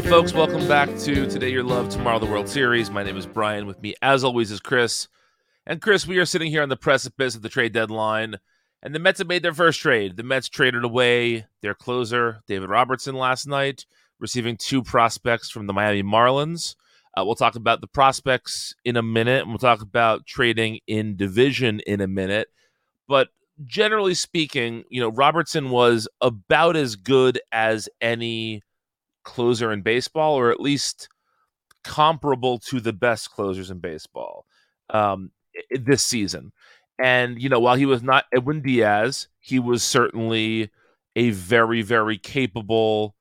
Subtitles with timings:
[0.00, 2.90] Hey, folks, welcome back to Today Your Love, Tomorrow the World Series.
[2.90, 3.66] My name is Brian.
[3.66, 5.08] With me, as always, is Chris.
[5.66, 8.36] And Chris, we are sitting here on the precipice of the trade deadline,
[8.82, 10.16] and the Mets have made their first trade.
[10.16, 13.84] The Mets traded away their closer, David Robertson, last night,
[14.18, 16.76] receiving two prospects from the Miami Marlins.
[17.14, 21.14] Uh, we'll talk about the prospects in a minute, and we'll talk about trading in
[21.14, 22.48] division in a minute.
[23.06, 23.28] But
[23.66, 28.62] generally speaking, you know, Robertson was about as good as any
[29.24, 31.08] closer in baseball, or at least
[31.84, 34.46] comparable to the best closers in baseball
[34.90, 35.30] um,
[35.70, 36.52] this season.
[36.98, 40.70] And, you know, while he was not Edwin Diaz, he was certainly
[41.16, 43.16] a very, very capable,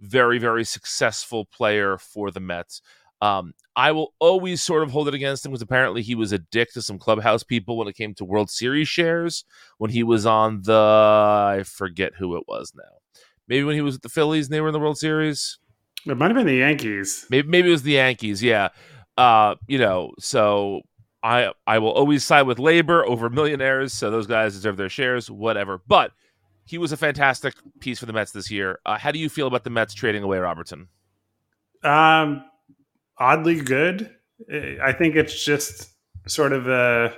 [0.00, 2.82] very, very successful player for the Mets.
[3.22, 6.38] Um, I will always sort of hold it against him because apparently he was a
[6.38, 9.44] dick to some clubhouse people when it came to World Series shares
[9.78, 13.01] when he was on the, I forget who it was now
[13.48, 15.58] maybe when he was with the Phillies and they were in the World Series.
[16.06, 17.26] It might have been the Yankees.
[17.30, 18.42] Maybe maybe it was the Yankees.
[18.42, 18.68] Yeah.
[19.16, 20.82] Uh, you know, so
[21.22, 23.92] I I will always side with labor over millionaires.
[23.92, 25.80] So those guys deserve their shares, whatever.
[25.86, 26.12] But
[26.64, 28.80] he was a fantastic piece for the Mets this year.
[28.86, 30.88] Uh, how do you feel about the Mets trading away Robertson?
[31.82, 32.44] Um,
[33.18, 34.14] oddly good.
[34.82, 35.90] I think it's just
[36.26, 37.14] sort of a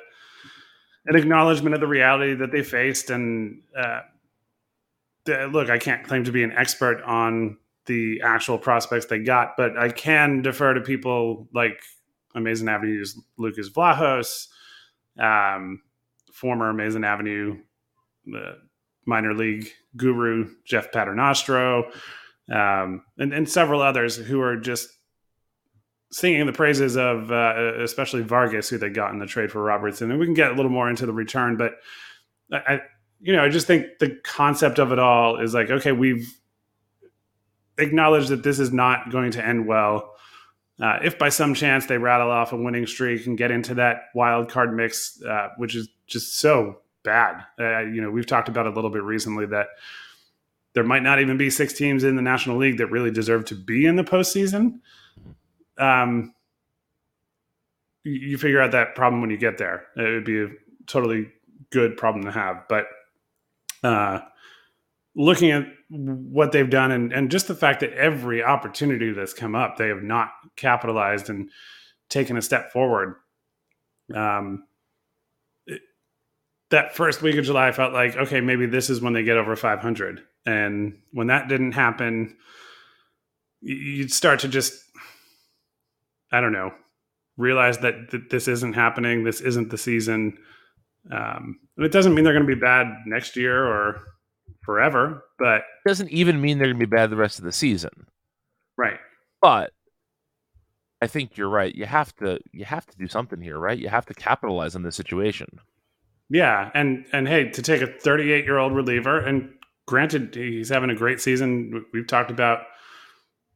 [1.07, 4.01] an acknowledgement of the reality that they faced, and uh,
[5.27, 9.77] look, I can't claim to be an expert on the actual prospects they got, but
[9.77, 11.81] I can defer to people like
[12.35, 14.49] Amazing Avenue's Lucas Vlahos,
[15.19, 15.83] um,
[16.33, 17.59] former Amazing Avenue
[18.35, 18.53] uh,
[19.07, 21.85] minor league guru Jeff Paternostro,
[22.51, 24.89] um, and, and several others who are just
[26.11, 30.11] singing the praises of uh, especially Vargas, who they got in the trade for Robertson.
[30.11, 31.75] And we can get a little more into the return, but
[32.53, 32.81] I,
[33.25, 36.31] you know, I just think the concept of it all is like, okay, we've
[37.79, 40.15] acknowledged that this is not going to end well.
[40.79, 44.11] Uh, if by some chance they rattle off a winning streak and get into that
[44.15, 48.67] wild card mix, uh, which is just so bad, uh, you know, we've talked about
[48.67, 49.69] a little bit recently that
[50.75, 53.55] there might not even be six teams in the National League that really deserve to
[53.55, 54.81] be in the postseason.
[55.79, 56.35] Um,
[58.03, 59.87] you figure out that problem when you get there.
[59.97, 60.49] It would be a
[60.87, 61.31] totally
[61.71, 62.87] good problem to have, but
[63.85, 64.21] uh,
[65.15, 69.55] looking at what they've done and, and just the fact that every opportunity that's come
[69.55, 71.51] up, they have not capitalized and
[72.09, 73.15] taken a step forward.
[74.13, 74.65] Um,
[75.67, 75.83] it,
[76.71, 79.37] that first week of July I felt like, okay, maybe this is when they get
[79.37, 80.23] over 500.
[80.47, 82.37] And when that didn't happen,
[83.61, 84.75] you'd start to just,
[86.33, 86.73] I don't know,
[87.37, 89.25] realize that, this isn't happening.
[89.25, 90.39] This isn't the season.
[91.11, 94.01] Um, and it doesn't mean they're going to be bad next year or
[94.63, 97.53] forever, but it doesn't even mean they're going to be bad the rest of the
[97.53, 98.07] season.
[98.77, 98.99] Right.
[99.41, 99.73] But
[101.03, 101.75] I think you're right.
[101.75, 103.79] You have to you have to do something here, right?
[103.79, 105.61] You have to capitalize on this situation.
[106.31, 109.51] Yeah, and and hey, to take a 38 year old reliever, and
[109.87, 111.85] granted, he's having a great season.
[111.93, 112.61] We've talked about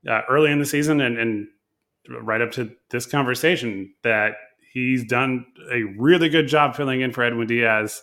[0.07, 1.49] uh, early in the season and, and
[2.21, 4.35] right up to this conversation that
[4.87, 8.03] he's done a really good job filling in for Edwin Diaz.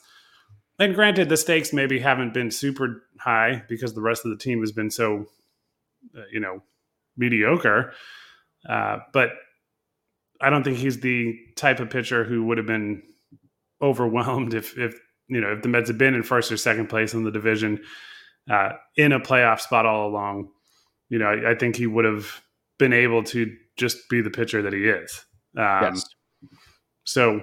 [0.80, 4.60] And granted, the stakes maybe haven't been super high because the rest of the team
[4.60, 5.26] has been so,
[6.18, 6.62] uh, you know,
[7.16, 7.94] mediocre.
[8.68, 9.30] Uh, but
[10.42, 13.04] I don't think he's the type of pitcher who would have been
[13.82, 17.14] overwhelmed if, if you know, if the Mets had been in first or second place
[17.14, 17.82] in the division
[18.50, 20.50] uh, in a playoff spot all along.
[21.10, 22.42] You know, I, I, think he would have
[22.78, 25.26] been able to just be the pitcher that he is.
[25.58, 26.06] Um, yes.
[27.06, 27.42] So,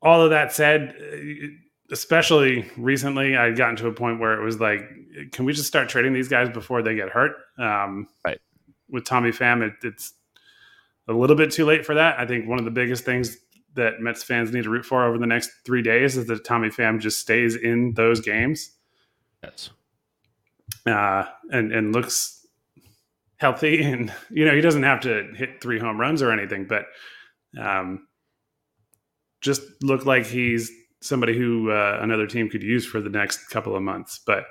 [0.00, 0.96] all of that said,
[1.90, 4.82] especially recently, I'd gotten to a point where it was like,
[5.32, 7.32] can we just start trading these guys before they get hurt?
[7.58, 8.40] Um, right.
[8.88, 10.14] With Tommy Pham, it, it's
[11.08, 12.18] a little bit too late for that.
[12.18, 13.36] I think one of the biggest things
[13.74, 16.68] that Mets fans need to root for over the next three days is that Tommy
[16.68, 18.72] Pham just stays in those games.
[19.42, 19.70] Yes.
[20.86, 22.46] Uh, and and looks
[23.36, 26.86] healthy, and you know he doesn't have to hit three home runs or anything, but
[27.60, 28.06] um,
[29.40, 30.70] just look like he's
[31.00, 34.20] somebody who uh, another team could use for the next couple of months.
[34.24, 34.44] But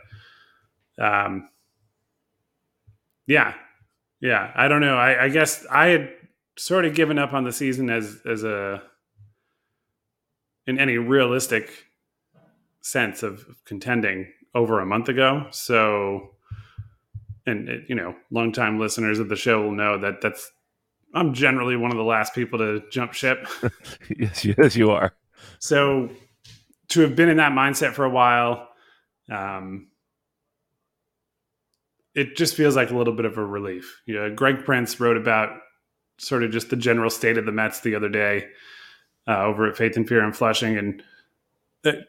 [1.00, 1.50] um,
[3.26, 3.54] yeah,
[4.20, 4.98] yeah, I don't know.
[4.98, 6.14] I, I guess I had
[6.58, 8.84] sort of given up on the season as as a
[10.68, 11.86] in any realistic
[12.82, 15.48] sense of contending over a month ago.
[15.52, 16.32] So,
[17.46, 20.52] and it, you know, longtime listeners of the show will know that that's
[21.14, 23.48] I'm generally one of the last people to jump ship.
[24.18, 25.14] yes, yes, you are.
[25.60, 26.10] So
[26.90, 28.70] to have been in that mindset for a while,
[29.30, 29.88] um,
[32.14, 34.02] it just feels like a little bit of a relief.
[34.06, 35.58] You know, Greg Prince wrote about
[36.18, 38.48] sort of just the general state of the Mets the other day
[39.28, 41.04] uh, over at Faith and Fear and Flushing, and
[41.84, 42.06] the,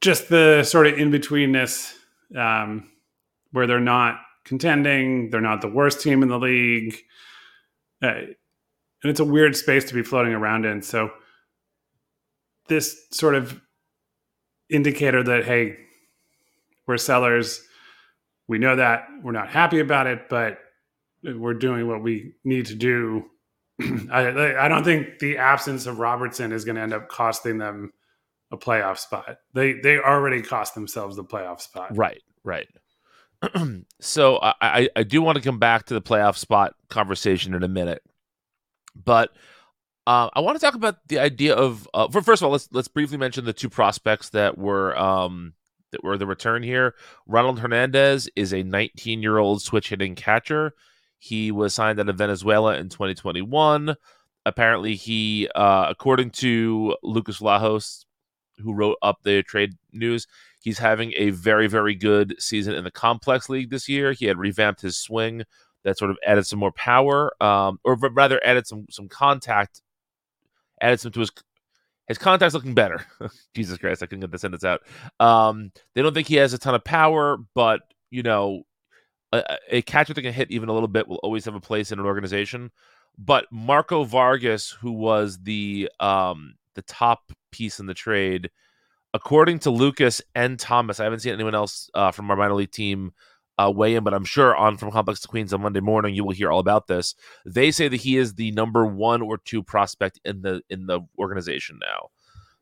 [0.00, 1.94] just the sort of in betweenness
[2.36, 2.90] um,
[3.52, 6.96] where they're not contending, they're not the worst team in the league,
[8.02, 8.14] uh,
[9.02, 10.82] and it's a weird space to be floating around in.
[10.82, 11.10] So
[12.68, 13.60] this sort of
[14.68, 15.76] indicator that hey,
[16.86, 17.62] we're sellers.
[18.46, 20.58] We know that we're not happy about it, but
[21.22, 23.24] we're doing what we need to do.
[24.10, 27.92] I, I don't think the absence of Robertson is going to end up costing them
[28.50, 29.38] a playoff spot.
[29.54, 31.96] They they already cost themselves the playoff spot.
[31.96, 32.66] Right, right.
[34.00, 37.68] so I, I do want to come back to the playoff spot conversation in a
[37.68, 38.02] minute,
[38.94, 39.30] but
[40.06, 42.68] uh, I want to talk about the idea of uh, for first of all let's
[42.72, 45.52] let's briefly mention the two prospects that were um,
[45.92, 46.94] that were the return here.
[47.26, 50.74] Ronald Hernandez is a 19 year old switch hitting catcher.
[51.18, 53.96] He was signed out of Venezuela in 2021.
[54.46, 58.04] Apparently, he, uh, according to Lucas Vlahos,
[58.58, 60.26] who wrote up the trade news,
[60.60, 64.12] he's having a very, very good season in the complex league this year.
[64.12, 65.44] He had revamped his swing
[65.84, 69.80] that sort of added some more power, um, or rather added some some contact,
[70.80, 71.30] added some to his
[72.08, 73.04] his contact's looking better.
[73.54, 74.80] Jesus Christ, I couldn't get the sentence out.
[75.20, 78.62] Um, they don't think he has a ton of power, but you know,
[79.32, 81.92] a, a catcher that can hit even a little bit will always have a place
[81.92, 82.70] in an organization.
[83.18, 88.50] But Marco Vargas, who was the um, the top piece in the trade,
[89.14, 92.70] according to Lucas and Thomas, I haven't seen anyone else uh, from our minor league
[92.72, 93.12] team
[93.58, 96.24] uh, weigh in, but I'm sure on from Complex to Queens on Monday morning you
[96.24, 97.14] will hear all about this.
[97.44, 101.00] They say that he is the number one or two prospect in the in the
[101.18, 102.10] organization now.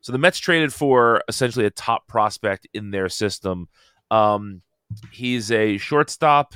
[0.01, 3.67] So the Mets traded for essentially a top prospect in their system.
[4.09, 4.61] Um,
[5.11, 6.55] he's a shortstop.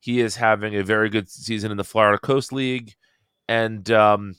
[0.00, 2.94] He is having a very good season in the Florida Coast League,
[3.48, 4.36] and um,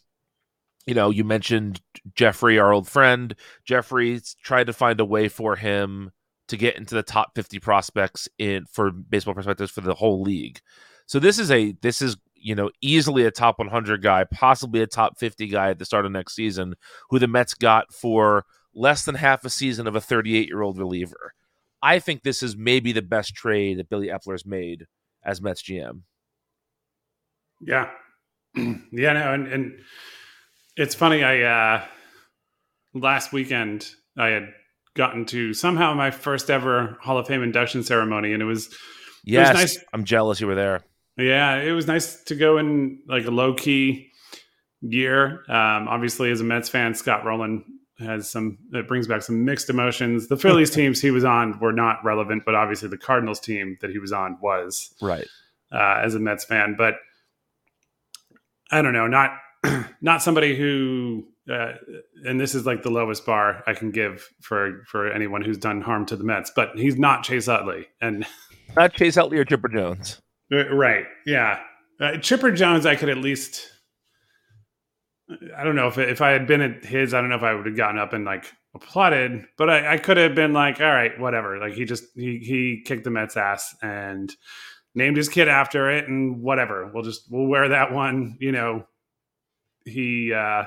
[0.85, 1.81] you know, you mentioned
[2.15, 3.35] Jeffrey, our old friend.
[3.65, 6.11] Jeffrey tried to find a way for him
[6.47, 10.59] to get into the top 50 prospects in for Baseball Prospectus for the whole league.
[11.05, 14.87] So this is a this is you know easily a top 100 guy, possibly a
[14.87, 16.75] top 50 guy at the start of next season,
[17.09, 20.77] who the Mets got for less than half a season of a 38 year old
[20.77, 21.33] reliever.
[21.81, 24.85] I think this is maybe the best trade that Billy Eppler's made
[25.23, 26.01] as Mets GM.
[27.61, 27.89] Yeah,
[28.55, 29.79] yeah, no, and, and
[30.75, 31.23] it's funny.
[31.23, 31.85] I uh,
[32.93, 34.49] last weekend I had
[34.95, 38.75] gotten to somehow my first ever Hall of Fame induction ceremony, and it was
[39.23, 39.85] yes, it was nice.
[39.93, 40.83] I'm jealous you were there.
[41.17, 44.09] Yeah, it was nice to go in like a low key
[44.81, 45.43] year.
[45.47, 47.63] Um, obviously, as a Mets fan, Scott Rolen
[47.99, 50.27] has some it brings back some mixed emotions.
[50.27, 53.91] The Phillies teams he was on were not relevant, but obviously the Cardinals team that
[53.91, 55.27] he was on was right
[55.71, 56.75] uh, as a Mets fan.
[56.77, 56.95] But
[58.71, 59.31] I don't know, not
[60.01, 61.25] not somebody who.
[61.51, 61.73] Uh,
[62.23, 65.81] and this is like the lowest bar I can give for for anyone who's done
[65.81, 68.25] harm to the Mets, but he's not Chase Utley, and
[68.77, 70.21] not Chase Utley or Chipper Jones,
[70.53, 71.03] uh, right?
[71.25, 71.59] Yeah,
[71.99, 73.67] uh, Chipper Jones, I could at least
[75.55, 77.53] I don't know if if I had been at his, I don't know if I
[77.53, 80.87] would have gotten up and like applauded, but I, I could have been like, all
[80.87, 81.59] right, whatever.
[81.59, 84.33] Like he just he he kicked the Mets ass and
[84.95, 86.91] named his kid after it, and whatever.
[86.93, 88.37] We'll just we'll wear that one.
[88.39, 88.85] You know,
[89.85, 90.63] he uh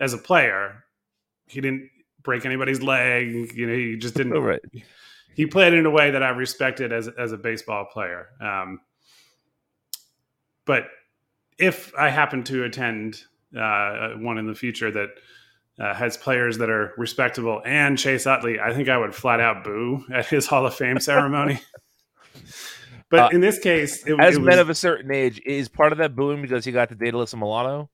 [0.00, 0.84] as a player,
[1.46, 1.90] he didn't
[2.22, 3.52] break anybody's leg.
[3.54, 4.34] You know, he just didn't.
[4.34, 4.60] Oh, right.
[5.34, 8.28] He played in a way that I respected as as a baseball player.
[8.40, 8.80] Um,
[10.64, 10.88] but
[11.58, 13.22] if I happen to attend
[13.58, 15.08] uh, one in the future that
[15.78, 19.64] uh, has players that are respectable and Chase Utley, I think I would flat out
[19.64, 21.60] boo at his Hall of Fame ceremony.
[23.10, 25.68] but uh, in this case, it, as it men was, of a certain age, is
[25.68, 27.90] part of that booing because he got to date Alyssa Milano?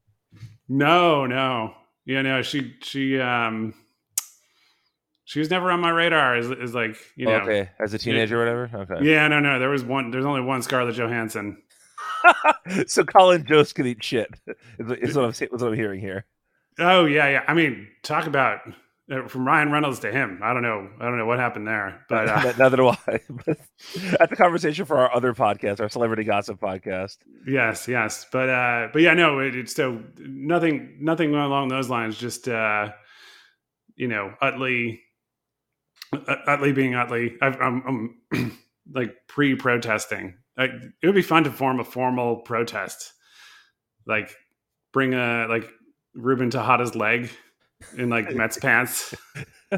[0.68, 3.74] No, no, you know she she um
[5.24, 8.36] she was never on my radar as, as like you know okay as a teenager
[8.36, 11.56] or whatever okay yeah no no there was one there's only one Scarlett Johansson
[12.86, 14.28] so Colin Jost can eat shit.
[14.78, 16.24] Is, is what I'm is what I'm hearing here.
[16.78, 17.42] Oh yeah, yeah.
[17.46, 18.60] I mean, talk about
[19.28, 20.40] from Ryan Reynolds to him.
[20.42, 20.88] I don't know.
[21.00, 22.96] I don't know what happened there, but uh, neither do I.
[24.18, 27.18] That's a conversation for our other podcast, our celebrity gossip podcast.
[27.46, 32.16] Yes, yes, but uh, but yeah, no, it, it's so nothing, nothing along those lines.
[32.16, 32.90] Just uh,
[33.96, 35.02] you know, Utley,
[36.46, 37.36] Utley being Utley.
[37.42, 38.58] i I'm, I'm
[38.94, 40.70] like pre-protesting like,
[41.02, 43.12] it would be fun to form a formal protest,
[44.06, 44.34] like
[44.92, 45.68] bring a like
[46.14, 47.30] Ruben Tejada's leg
[47.96, 49.14] in like Mets pants.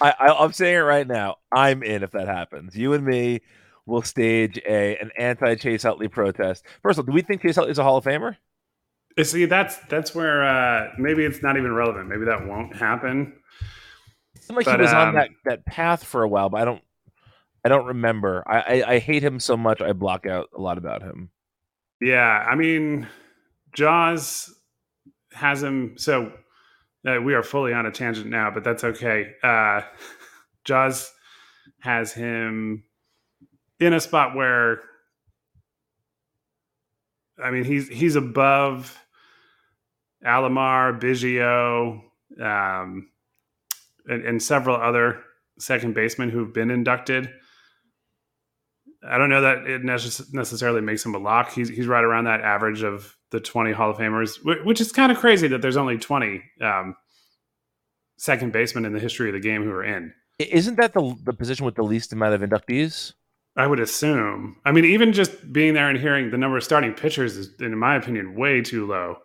[0.00, 1.36] I, I, am saying it right now.
[1.52, 2.76] I'm in if that happens.
[2.76, 3.40] You and me
[3.86, 6.64] will stage a an anti Chase Utley protest.
[6.82, 8.36] First of all, do we think Chase Utley is a Hall of Famer?
[9.18, 12.08] Uh, see, that's that's where uh, maybe it's not even relevant.
[12.08, 13.34] Maybe that won't happen.
[14.34, 16.60] It seemed like but, he was um, on that, that path for a while, but
[16.60, 16.82] I don't
[17.64, 18.44] I don't remember.
[18.46, 19.82] I, I, I hate him so much.
[19.82, 21.30] I block out a lot about him.
[22.00, 23.08] Yeah, I mean,
[23.74, 24.54] Jaws
[25.32, 25.94] has him.
[25.96, 26.32] So
[27.06, 29.34] uh, we are fully on a tangent now, but that's okay.
[29.42, 29.82] Uh,
[30.64, 31.12] Jaws
[31.80, 32.84] has him
[33.80, 34.80] in a spot where,
[37.42, 38.98] I mean, he's he's above
[40.26, 42.00] Alomar, Biggio,
[42.42, 43.08] um,
[44.06, 45.22] and, and several other
[45.58, 47.30] second basemen who've been inducted.
[49.08, 51.52] I don't know that it necessarily makes him a lock.
[51.52, 55.12] He's he's right around that average of the 20 Hall of Famers, which is kind
[55.12, 56.96] of crazy that there's only 20 um,
[58.16, 60.12] second basemen in the history of the game who are in.
[60.38, 63.12] Isn't that the the position with the least amount of inductees?
[63.56, 64.56] I would assume.
[64.64, 67.76] I mean, even just being there and hearing the number of starting pitchers is, in
[67.76, 69.16] my opinion, way too low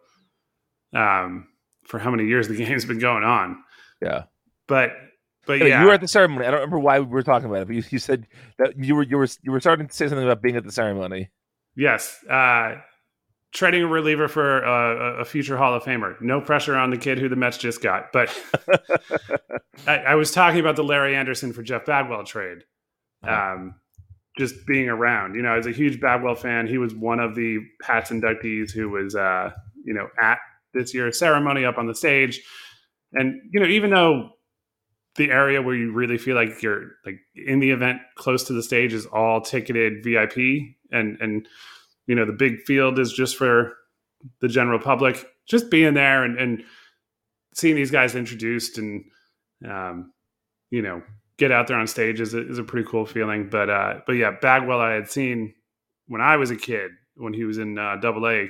[0.91, 1.47] um,
[1.85, 3.63] for how many years the game's been going on.
[4.01, 4.23] Yeah.
[4.67, 4.93] But
[5.45, 6.45] but yeah, you were at the ceremony.
[6.47, 8.95] I don't remember why we were talking about it, but you, you said that you
[8.95, 11.29] were you were you were starting to say something about being at the ceremony.
[11.75, 12.75] Yes, uh,
[13.53, 16.19] trading a reliever for uh, a future Hall of Famer.
[16.21, 18.35] No pressure on the kid who the Mets just got, but
[19.87, 22.59] I, I, was talking about the Larry Andersen for Jeff Bagwell trade.
[23.23, 23.53] Uh-huh.
[23.53, 23.75] Um,
[24.37, 27.59] just being around, you know, as a huge Bagwell fan, he was one of the
[27.83, 29.51] Pats inductees who was, uh,
[29.85, 30.39] you know, at
[30.73, 32.41] this year's ceremony up on the stage.
[33.13, 34.31] And you know, even though
[35.15, 38.63] the area where you really feel like you're like in the event close to the
[38.63, 40.37] stage is all ticketed VIP
[40.91, 41.47] and and
[42.07, 43.73] you know the big field is just for
[44.39, 46.63] the general public just being there and, and
[47.53, 49.03] seeing these guys introduced and
[49.67, 50.11] um,
[50.69, 51.01] you know
[51.37, 54.13] get out there on stage is a, is a pretty cool feeling but uh, but
[54.13, 55.53] yeah Bagwell I had seen
[56.07, 58.47] when I was a kid when he was in uh, double A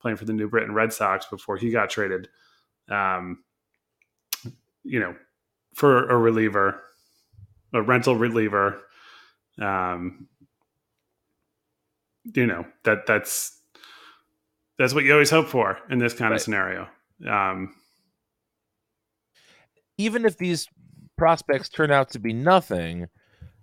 [0.00, 2.28] playing for the New Britain Red Sox before he got traded
[2.90, 3.42] um,
[4.84, 5.14] you know
[5.74, 6.80] for a reliever,
[7.72, 8.82] a rental reliever.
[9.60, 10.28] Um,
[12.24, 13.60] you know that that's
[14.78, 16.36] that's what you always hope for in this kind right.
[16.36, 16.88] of scenario.
[17.28, 17.74] Um,
[19.98, 20.68] Even if these
[21.16, 23.06] prospects turn out to be nothing,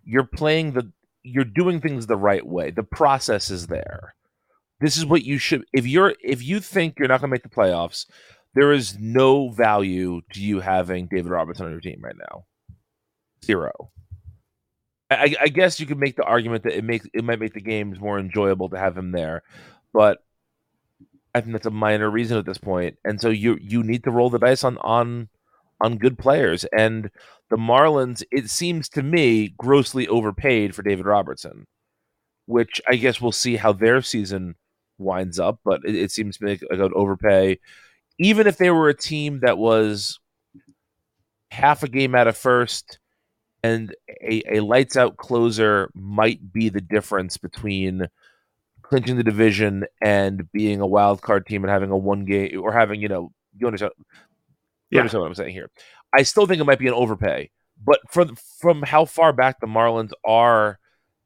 [0.04, 0.92] you're playing the
[1.24, 2.72] you're doing things the right way.
[2.72, 4.16] The process is there.
[4.80, 7.44] This is what you should if you're if you think you're not going to make
[7.44, 8.06] the playoffs,
[8.56, 12.46] there is no value to you having David Robertson on your team right now.
[13.44, 13.92] Zero.
[15.12, 17.62] I, I guess you could make the argument that it makes it might make the
[17.62, 19.44] games more enjoyable to have him there,
[19.94, 20.24] but
[21.34, 22.98] I think that's a minor reason at this point.
[23.04, 25.30] And so you you need to roll the dice on on
[25.82, 26.66] on good players.
[26.66, 27.10] And
[27.50, 31.66] the Marlins, it seems to me, grossly overpaid for David Robertson,
[32.46, 34.56] which I guess we'll see how their season
[34.98, 35.60] winds up.
[35.64, 37.60] But it, it seems to me like an overpay.
[38.20, 40.20] Even if they were a team that was
[41.52, 43.00] half a game out of first
[43.64, 48.08] and a, a lights out closer might be the difference between
[48.82, 52.72] clinching the division and being a wild card team and having a one game or
[52.74, 53.94] having, you know, you understand,
[54.92, 55.02] you Yeah.
[55.02, 55.70] understand what I'm saying here.
[56.14, 57.52] I still think it might be an overpay,
[57.84, 60.80] but from from how far back the Marlins are,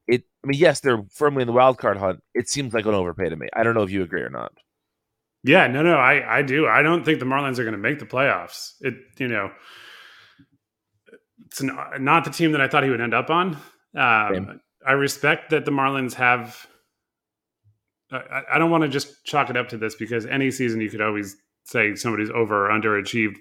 [0.08, 0.24] it.
[0.44, 2.22] I mean, yes, they're firmly in the wild card hunt.
[2.34, 3.48] It seems like an overpay to me.
[3.54, 4.54] I don't know if you agree or not.
[5.44, 6.68] Yeah, no, no, I, I do.
[6.68, 8.74] I don't think the Marlins are going to make the playoffs.
[8.82, 9.52] It, you know,
[11.46, 13.58] it's not, not the team that I thought he would end up on.
[13.96, 16.68] Um, I respect that the Marlins have.
[18.12, 20.90] I, I don't want to just chalk it up to this because any season you
[20.90, 21.36] could always
[21.66, 23.38] say somebody's over or underachieved,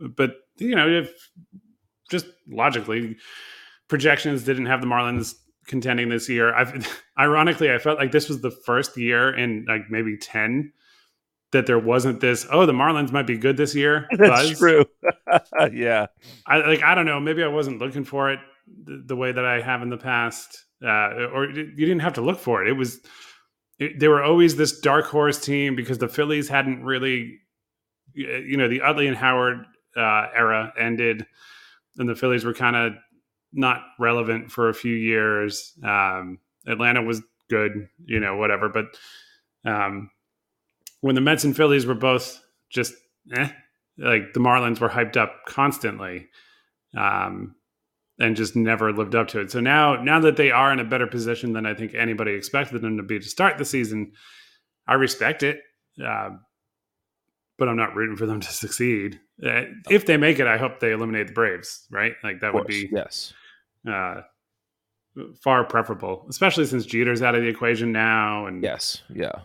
[0.00, 1.12] but you know, if
[2.10, 3.16] just logically,
[3.88, 5.34] projections didn't have the Marlins
[5.66, 6.54] contending this year.
[6.54, 6.86] I've
[7.18, 10.72] ironically, I felt like this was the first year in like maybe ten
[11.52, 12.46] that there wasn't this.
[12.50, 14.06] Oh, the Marlins might be good this year.
[14.18, 14.58] That's buzz.
[14.58, 14.84] true.
[15.72, 16.06] yeah,
[16.46, 16.82] I like.
[16.82, 17.20] I don't know.
[17.20, 18.40] Maybe I wasn't looking for it
[18.84, 22.20] the, the way that I have in the past, uh, or you didn't have to
[22.20, 22.68] look for it.
[22.68, 23.00] It was.
[23.78, 27.38] It, they were always this dark horse team because the Phillies hadn't really,
[28.12, 29.58] you know, the Utley and Howard
[29.96, 31.24] uh, era ended,
[31.96, 32.94] and the Phillies were kind of
[33.52, 35.72] not relevant for a few years.
[35.82, 38.68] Um, Atlanta was good, you know, whatever.
[38.68, 38.86] But
[39.64, 40.10] um,
[41.00, 42.40] when the Mets and Phillies were both
[42.70, 42.94] just
[43.36, 43.48] eh,
[43.98, 46.28] like the Marlins were hyped up constantly,
[46.96, 47.54] um,
[48.18, 49.50] and just never lived up to it.
[49.50, 52.82] So now, now that they are in a better position than I think anybody expected
[52.82, 54.12] them to be to start the season,
[54.86, 55.60] I respect it.
[56.04, 56.30] Uh,
[57.58, 59.20] but I'm not rooting for them to succeed.
[59.44, 61.86] Uh, if they make it, I hope they eliminate the Braves.
[61.90, 62.14] Right?
[62.22, 63.32] Like that of would be yes.
[63.88, 64.22] uh,
[65.42, 68.46] far preferable, especially since Jeter's out of the equation now.
[68.46, 69.42] And Yes, yeah.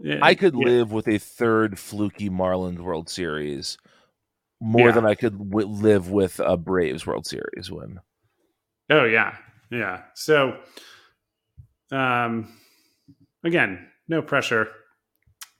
[0.00, 0.64] Yeah, I could yeah.
[0.64, 3.78] live with a third fluky Marlins World Series
[4.60, 4.92] more Yeah.
[4.92, 8.00] than I could w- live with a Braves World Series win.
[8.90, 9.36] Oh yeah,
[9.70, 10.02] yeah.
[10.14, 10.58] So,
[11.90, 12.48] um,
[13.44, 14.68] again, no pressure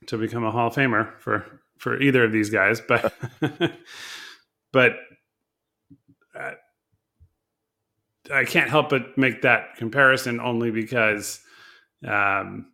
[0.07, 3.13] to become a Hall of Famer for for either of these guys, but
[4.73, 4.97] but
[6.39, 6.53] uh,
[8.33, 11.41] I can't help but make that comparison only because,
[12.07, 12.73] um,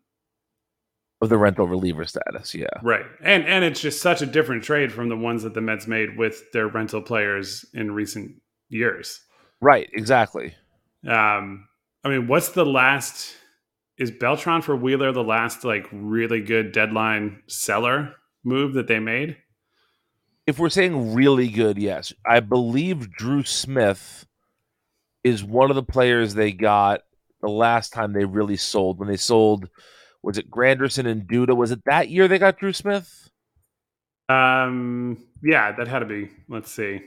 [1.25, 2.67] Of the rental reliever status, yeah.
[2.83, 5.87] right, and and it's just such a different trade from the ones that the Mets
[5.87, 9.21] made with their rental players in recent years.
[9.63, 10.55] Right, exactly.
[11.09, 11.67] Um,
[12.05, 13.35] I mean, what's the last?
[13.97, 19.39] Is Beltran for Wheeler the last like really good deadline seller move that they made?
[20.47, 22.13] If we're saying really good, yes.
[22.27, 24.27] I believe Drew Smith
[25.23, 27.01] is one of the players they got
[27.41, 28.99] the last time they really sold.
[28.99, 29.71] When they sold,
[30.25, 31.55] was it Granderson and Duda?
[31.57, 33.31] Was it that year they got Drew Smith?
[34.29, 36.31] Um, yeah, that had to be.
[36.49, 37.03] Let's see,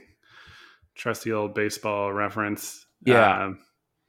[0.94, 2.86] trusty old baseball reference.
[3.04, 3.44] Yeah.
[3.46, 3.58] Um,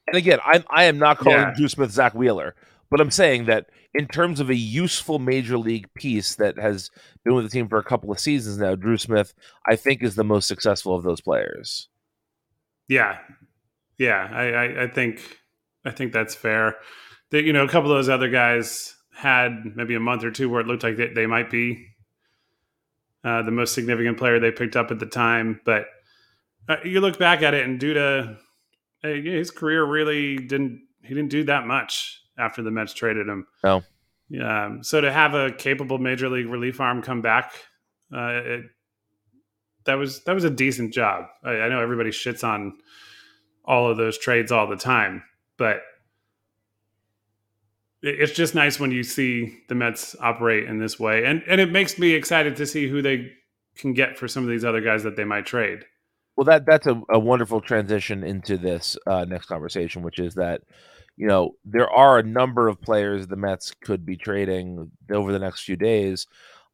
[0.06, 1.54] And again, I'm I am not calling Yeah.
[1.56, 2.54] Drew Smith Zack Wheeler,
[2.90, 6.90] but I'm saying that in terms of a useful major league piece that has
[7.24, 9.34] been with the team for a couple of seasons now, Drew Smith,
[9.66, 11.88] I think, is the most successful of those players.
[12.88, 13.18] yeah,
[13.98, 14.28] yeah.
[14.32, 15.38] I, I, I think
[15.84, 16.76] I think that's fair.
[17.32, 20.48] That you know, a couple of those other guys had maybe a month or two
[20.48, 21.86] where it looked like they, they might be
[23.22, 25.60] uh, the most significant player they picked up at the time.
[25.64, 25.86] But
[26.68, 28.38] uh, you look back at it, and Duda,
[29.04, 30.82] uh, his career really didn't.
[31.02, 33.46] He didn't do that much after the Mets traded him.
[33.62, 33.82] No.
[34.42, 37.52] Um, so to have a capable major league relief arm come back,
[38.14, 38.64] uh, it,
[39.84, 41.26] that was that was a decent job.
[41.44, 42.78] I, I know everybody shits on
[43.64, 45.22] all of those trades all the time,
[45.58, 45.82] but
[48.02, 51.70] it's just nice when you see the Mets operate in this way, and and it
[51.70, 53.32] makes me excited to see who they
[53.76, 55.84] can get for some of these other guys that they might trade.
[56.36, 60.62] Well, that that's a, a wonderful transition into this uh, next conversation, which is that
[61.16, 65.38] you know there are a number of players the Mets could be trading over the
[65.38, 66.26] next few days.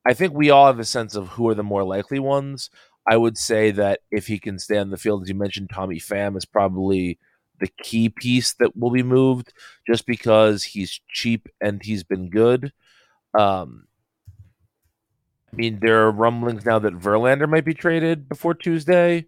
[0.07, 2.71] I think we all have a sense of who are the more likely ones.
[3.09, 5.99] I would say that if he can stay on the field, as you mentioned, Tommy
[5.99, 7.19] Pham is probably
[7.61, 9.53] the key piece that will be moved,
[9.87, 12.73] just because he's cheap and he's been good.
[13.38, 13.87] Um,
[15.53, 19.27] I mean, there are rumblings now that Verlander might be traded before Tuesday.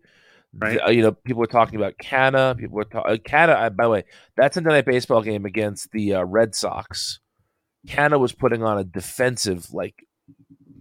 [0.52, 0.78] Right.
[0.84, 2.56] The- you know, people are talking about Canha.
[2.58, 3.12] People were talking.
[3.12, 4.04] Uh, Canha, uh, by the way,
[4.36, 7.20] that's a night baseball game against the uh, Red Sox.
[7.86, 10.06] Canha was putting on a defensive like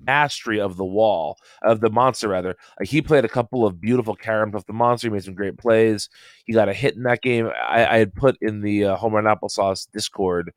[0.07, 2.55] mastery of the wall of the monster rather.
[2.79, 5.07] Like he played a couple of beautiful caroms off the monster.
[5.07, 6.09] He made some great plays.
[6.45, 7.47] He got a hit in that game.
[7.47, 10.53] I, I had put in the uh, home run applesauce Discord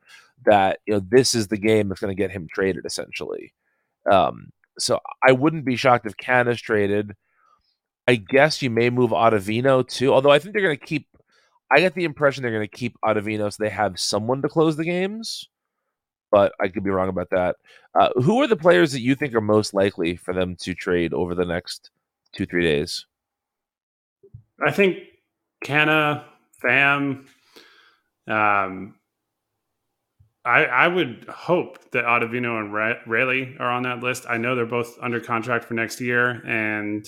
[0.46, 3.52] that you know this is the game that's going to get him traded essentially.
[4.10, 7.14] Um, so I wouldn't be shocked if Canha's traded.
[8.08, 11.06] I guess you may move Ottavino too, although I think they're going to keep.
[11.72, 14.76] I get the impression they're going to keep Ottavino so they have someone to close
[14.76, 15.48] the games,
[16.30, 17.56] but I could be wrong about that.
[17.94, 21.12] Uh, who are the players that you think are most likely for them to trade
[21.12, 21.90] over the next
[22.32, 23.06] two three days?
[24.64, 24.98] I think
[25.64, 26.24] Canha,
[26.62, 27.26] Pham,
[28.28, 28.94] um,
[30.44, 34.24] I, I would hope that Ottavino and Ra- Raley are on that list.
[34.28, 37.06] I know they're both under contract for next year, and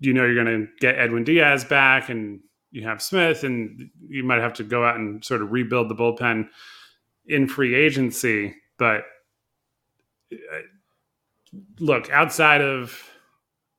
[0.00, 2.40] you know you're going to get Edwin Diaz back, and
[2.72, 5.94] you have Smith, and you might have to go out and sort of rebuild the
[5.94, 6.48] bullpen
[7.26, 8.54] in free agency.
[8.78, 9.04] But
[10.32, 10.58] uh,
[11.78, 12.98] look, outside of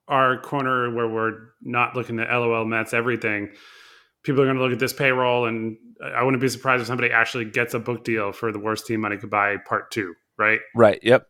[0.08, 3.50] our corner where we're not looking at LOL Mets everything,
[4.24, 7.12] people are going to look at this payroll, and I wouldn't be surprised if somebody
[7.12, 10.60] actually gets a book deal for the worst team money could buy part two, right?
[10.76, 11.00] Right.
[11.02, 11.28] Yep.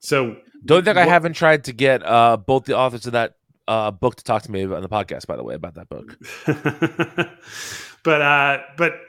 [0.00, 3.34] So Don't think I haven't tried to get uh, both the authors of that
[3.68, 5.26] uh, book to talk to me on the podcast.
[5.26, 6.16] By the way, about that book.
[8.04, 9.00] but uh but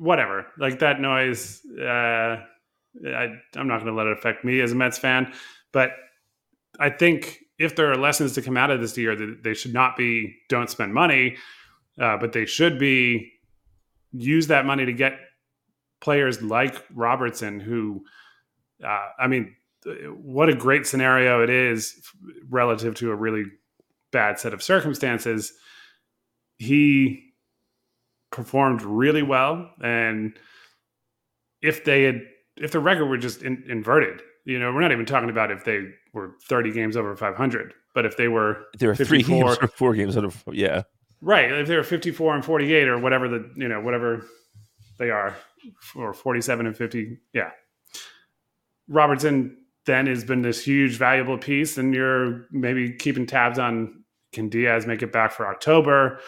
[0.00, 0.46] whatever.
[0.58, 2.36] Like that noise uh
[3.06, 5.32] I, i'm not going to let it affect me as a mets fan
[5.70, 5.92] but
[6.80, 9.72] i think if there are lessons to come out of this year that they should
[9.72, 11.36] not be don't spend money
[12.00, 13.30] uh, but they should be
[14.10, 15.20] use that money to get
[16.00, 18.02] players like robertson who
[18.84, 19.54] uh, i mean
[20.20, 21.94] what a great scenario it is
[22.48, 23.44] relative to a really
[24.10, 25.52] bad set of circumstances.
[26.58, 27.29] He
[28.30, 30.38] performed really well and
[31.62, 32.22] if they had
[32.56, 35.64] if the record were just in, inverted you know we're not even talking about if
[35.64, 39.68] they were 30 games over 500 but if they were There are three games or
[39.68, 40.82] four games out of yeah.
[41.20, 44.26] right if they were 54 and 48 or whatever the you know whatever
[44.98, 45.36] they are
[45.94, 47.50] or 47 and 50 yeah
[48.88, 54.48] robertson then has been this huge valuable piece and you're maybe keeping tabs on can
[54.48, 56.20] diaz make it back for october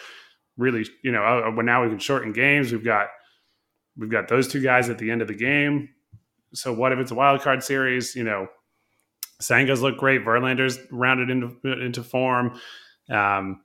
[0.56, 3.08] really you know oh, well now we can shorten games we've got
[3.96, 5.88] we've got those two guys at the end of the game
[6.54, 8.46] so what if it's a wild card series you know
[9.40, 12.58] Senga's look great verlander's rounded into into form
[13.10, 13.60] um,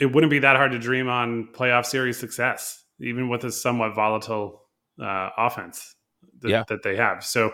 [0.00, 3.94] it wouldn't be that hard to dream on playoff series success, even with a somewhat
[3.94, 4.62] volatile
[5.02, 5.94] uh, offense
[6.40, 6.64] that, Yeah.
[6.68, 7.24] that they have.
[7.24, 7.52] So,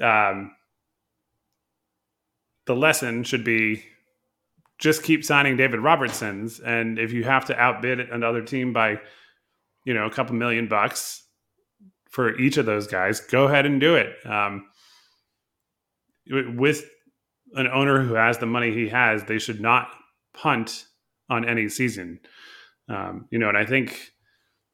[0.00, 0.52] um,
[2.66, 3.84] the lesson should be
[4.80, 8.98] just keep signing David Robertsons, and if you have to outbid another team by,
[9.84, 11.22] you know, a couple million bucks
[12.10, 14.16] for each of those guys, go ahead and do it.
[14.26, 14.66] Um,
[16.28, 16.84] with
[17.54, 19.88] an owner who has the money he has, they should not
[20.32, 20.86] punt
[21.28, 22.20] on any season.
[22.88, 24.10] Um, you know, and I think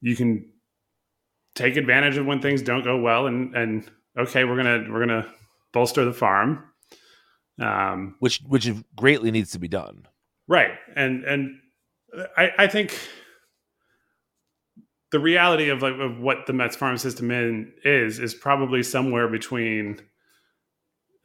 [0.01, 0.49] you can
[1.53, 5.27] take advantage of when things don't go well, and and okay, we're gonna we're gonna
[5.73, 6.63] bolster the farm,
[7.61, 10.07] um, which which greatly needs to be done.
[10.47, 10.71] right?
[10.95, 11.59] And and
[12.37, 12.97] I I think
[15.11, 19.27] the reality of like of what the Mets farm system in is is probably somewhere
[19.27, 20.01] between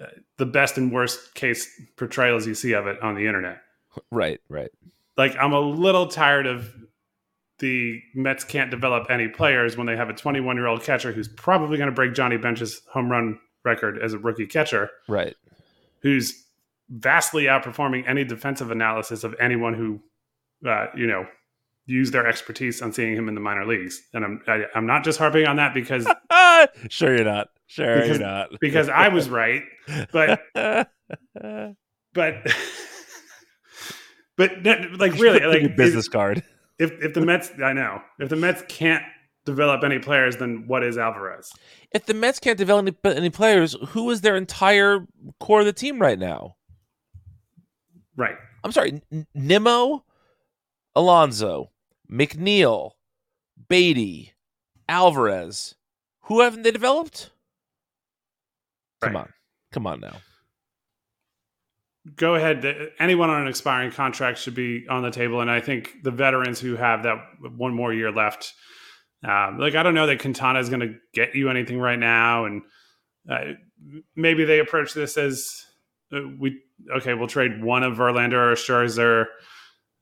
[0.01, 0.07] uh,
[0.38, 3.59] the best and worst case portrayals you see of it on the internet.
[4.11, 4.71] Right, right.
[5.16, 6.73] Like I'm a little tired of
[7.59, 11.29] the Mets can't develop any players when they have a 21 year old catcher who's
[11.29, 15.37] probably going to break Johnny Bench's home run record as a rookie catcher, Right.
[16.03, 16.45] Who's
[16.88, 20.01] vastly outperforming any defensive analysis of anyone who,
[20.69, 21.27] uh, you know,
[21.87, 24.01] used their expertise on seeing him in the minor leagues.
[24.12, 26.07] And I'm I, I'm not just harping on that because
[26.88, 27.49] sure you're not.
[27.67, 28.49] Sure because, you're not.
[28.61, 29.62] because I was right,
[30.12, 32.35] but but
[34.37, 34.51] but
[34.99, 36.43] like really like business if, card.
[36.79, 39.05] if if the Mets I know if the Mets can't
[39.44, 41.52] develop any players, then what is Alvarez?
[41.90, 45.07] If the Mets can't develop any, any players, who is their entire
[45.40, 46.57] core of the team right now?
[48.16, 48.37] Right.
[48.64, 50.05] I'm sorry, N- Nimmo,
[50.94, 51.70] Alonso,
[52.11, 52.92] McNeil,
[53.68, 54.33] Baty,
[54.88, 55.74] Alvarez.
[56.26, 57.31] Who haven't they developed?
[59.00, 59.33] Come on,
[59.72, 60.16] come on now.
[62.16, 62.64] Go ahead.
[62.98, 66.61] Anyone on an expiring contract should be on the table, and I think the veterans
[66.61, 67.16] who have that
[67.57, 68.55] one more year left.
[69.25, 72.45] Um, like I don't know that Quintana is going to get you anything right now,
[72.45, 72.63] and
[73.31, 73.53] uh,
[74.17, 75.65] maybe they approach this as
[76.13, 76.61] uh, we
[76.97, 79.27] okay, we'll trade one of Verlander or Scherzer.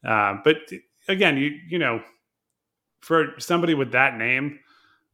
[0.07, 0.57] Uh, but
[1.07, 2.03] again, you you know,
[3.01, 4.59] for somebody with that name,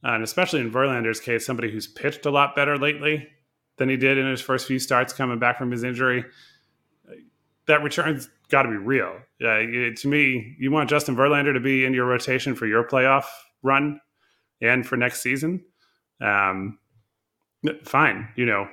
[0.04, 3.26] uh, and especially in Verlander's case, somebody who's pitched a lot better lately
[3.78, 6.24] than he did in his first few starts coming back from his injury,
[7.66, 9.18] that return's got to be real.
[9.42, 9.58] Uh,
[9.96, 13.24] to me, you want Justin Verlander to be in your rotation for your playoff
[13.66, 14.00] run
[14.62, 15.64] and for next season.
[16.20, 16.78] Um,
[17.84, 18.68] fine, you know,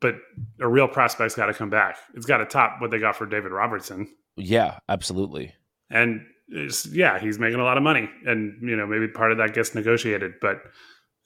[0.00, 0.14] but
[0.60, 1.96] a real prospect's got to come back.
[2.14, 4.08] It's got to top what they got for David Robertson.
[4.36, 5.54] Yeah, absolutely.
[5.90, 6.24] And
[6.90, 9.74] yeah, he's making a lot of money, and you know maybe part of that gets
[9.74, 10.62] negotiated, but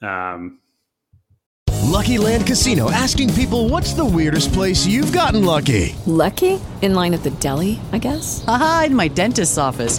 [0.02, 0.60] um,
[1.88, 5.96] Lucky Land Casino asking people what's the weirdest place you've gotten lucky?
[6.06, 6.60] Lucky?
[6.82, 8.44] In line at the deli, I guess?
[8.46, 9.98] Aha, in my dentist's office.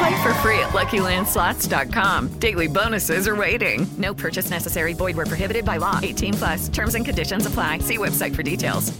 [0.00, 2.28] Play for free at LuckyLandSlots.com.
[2.38, 3.86] Daily bonuses are waiting.
[3.98, 4.94] No purchase necessary.
[4.94, 6.00] Void were prohibited by law.
[6.02, 6.68] 18 plus.
[6.70, 7.80] Terms and conditions apply.
[7.80, 8.98] See website for details.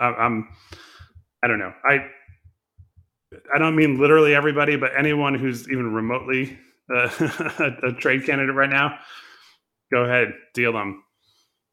[0.00, 0.48] I'm.
[1.44, 1.72] I don't know.
[1.84, 2.08] I.
[3.54, 6.58] I don't mean literally everybody, but anyone who's even remotely
[6.92, 7.08] uh,
[7.60, 8.98] a, a, trade candidate right now,
[9.92, 11.04] go ahead, deal them.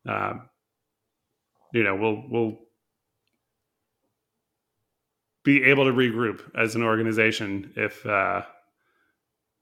[0.07, 0.33] Uh,
[1.73, 2.59] you know, we'll we'll
[5.45, 8.41] be able to regroup as an organization if uh,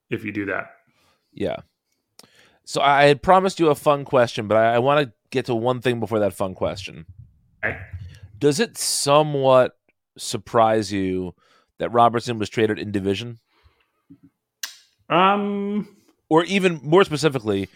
[0.09, 0.71] if you do that.
[1.33, 1.57] Yeah.
[2.65, 5.55] So I had promised you a fun question, but I, I want to get to
[5.55, 7.05] one thing before that fun question.
[7.63, 7.77] Okay.
[8.39, 9.77] Does it somewhat
[10.17, 11.35] surprise you
[11.79, 13.39] that Robertson was traded in division?
[15.09, 15.97] Um,
[16.29, 17.67] or even more specifically,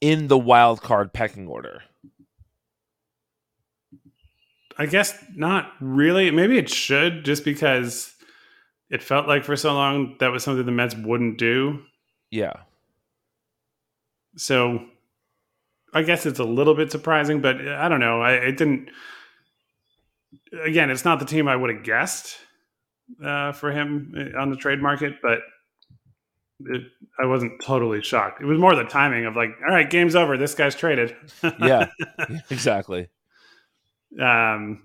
[0.00, 1.82] in the wild card pecking order.
[4.78, 6.30] I guess not really.
[6.30, 8.14] Maybe it should, just because
[8.90, 11.82] it felt like for so long that was something the Mets wouldn't do.
[12.30, 12.54] Yeah.
[14.36, 14.84] So
[15.92, 18.20] I guess it's a little bit surprising, but I don't know.
[18.20, 18.90] I it didn't.
[20.64, 22.36] Again, it's not the team I would have guessed
[23.24, 25.40] uh, for him uh, on the trade market, but
[26.60, 26.82] it,
[27.20, 28.40] I wasn't totally shocked.
[28.40, 30.36] It was more the timing of like, all right, game's over.
[30.36, 31.14] This guy's traded.
[31.60, 31.88] yeah,
[32.50, 33.08] exactly.
[34.20, 34.82] Um,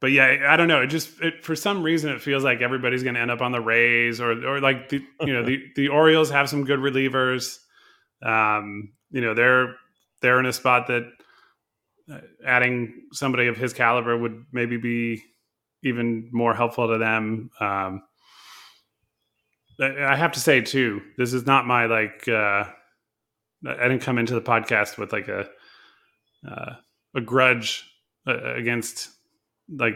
[0.00, 0.82] but yeah, I don't know.
[0.82, 3.52] It just it, for some reason it feels like everybody's going to end up on
[3.52, 7.58] the Rays or or like the you know the the Orioles have some good relievers.
[8.22, 9.74] Um, you know they're
[10.22, 11.04] they're in a spot that
[12.12, 15.22] uh, adding somebody of his caliber would maybe be
[15.82, 17.50] even more helpful to them.
[17.60, 18.02] Um,
[19.80, 22.26] I have to say too, this is not my like.
[22.28, 22.64] Uh,
[23.66, 25.48] I didn't come into the podcast with like a
[26.48, 26.74] uh,
[27.14, 27.84] a grudge
[28.26, 29.10] uh, against
[29.68, 29.94] like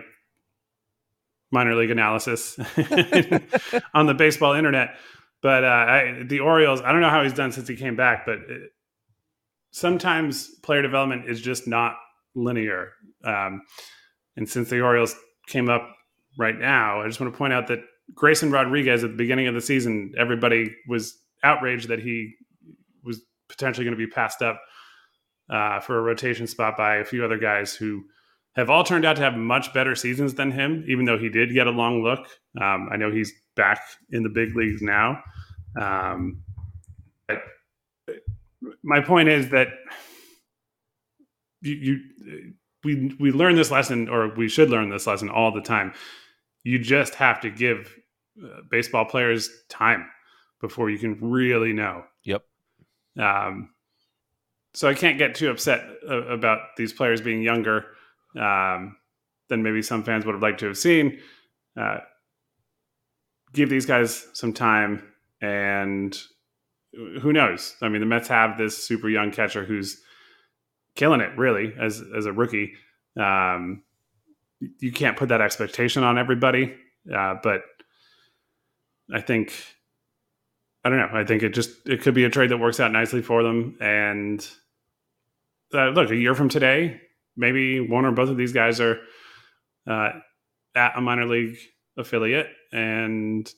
[1.50, 2.58] minor league analysis
[3.94, 4.96] on the baseball internet.
[5.42, 8.24] But uh, I, the Orioles, I don't know how he's done since he came back,
[8.24, 8.72] but it,
[9.70, 11.96] sometimes player development is just not
[12.34, 12.92] linear.
[13.24, 13.62] Um,
[14.36, 15.14] and since the Orioles
[15.48, 15.94] came up
[16.38, 17.80] right now, I just want to point out that
[18.14, 22.34] Grayson Rodriguez at the beginning of the season, everybody was outraged that he
[23.04, 24.60] was potentially going to be passed up
[25.52, 28.02] uh, for a rotation spot by a few other guys who
[28.56, 31.52] have all turned out to have much better seasons than him, even though he did
[31.52, 32.26] get a long look.
[32.60, 35.22] Um, I know he's back in the big leagues now.
[35.80, 36.42] Um,
[37.28, 37.42] but
[38.82, 39.68] my point is that
[41.60, 45.60] you, you we we learn this lesson, or we should learn this lesson all the
[45.60, 45.92] time.
[46.64, 47.94] You just have to give
[48.42, 50.08] uh, baseball players time
[50.60, 52.04] before you can really know.
[52.24, 52.44] Yep.
[53.18, 53.71] Um,
[54.74, 57.86] so I can't get too upset uh, about these players being younger
[58.38, 58.96] um,
[59.48, 61.18] than maybe some fans would have liked to have seen.
[61.78, 61.98] Uh,
[63.52, 65.06] give these guys some time,
[65.40, 66.18] and
[66.92, 67.74] who knows?
[67.82, 70.00] I mean, the Mets have this super young catcher who's
[70.94, 72.74] killing it, really, as as a rookie.
[73.18, 73.82] Um,
[74.78, 76.74] you can't put that expectation on everybody,
[77.14, 77.62] uh, but
[79.12, 79.52] I think
[80.84, 81.10] I don't know.
[81.12, 83.76] I think it just it could be a trade that works out nicely for them.
[83.80, 84.46] And
[85.74, 87.00] uh, look, a year from today,
[87.36, 89.00] maybe one or both of these guys are
[89.86, 90.10] uh,
[90.74, 91.56] at a minor league
[91.96, 93.50] affiliate and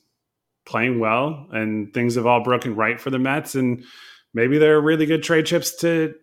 [0.65, 3.83] playing well, and things have all broken right for the Mets, and
[4.33, 6.15] maybe they're really good trade chips to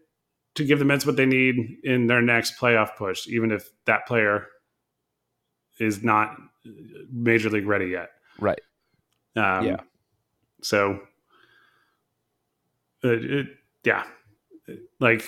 [0.54, 4.06] to give the Mets what they need in their next playoff push, even if that
[4.06, 4.48] player
[5.80, 6.36] is not
[7.10, 8.10] major league ready yet.
[8.38, 8.60] Right.
[9.34, 9.76] Um, yeah.
[10.62, 11.00] So,
[13.02, 13.46] it, it,
[13.84, 14.04] yeah,
[15.00, 15.26] like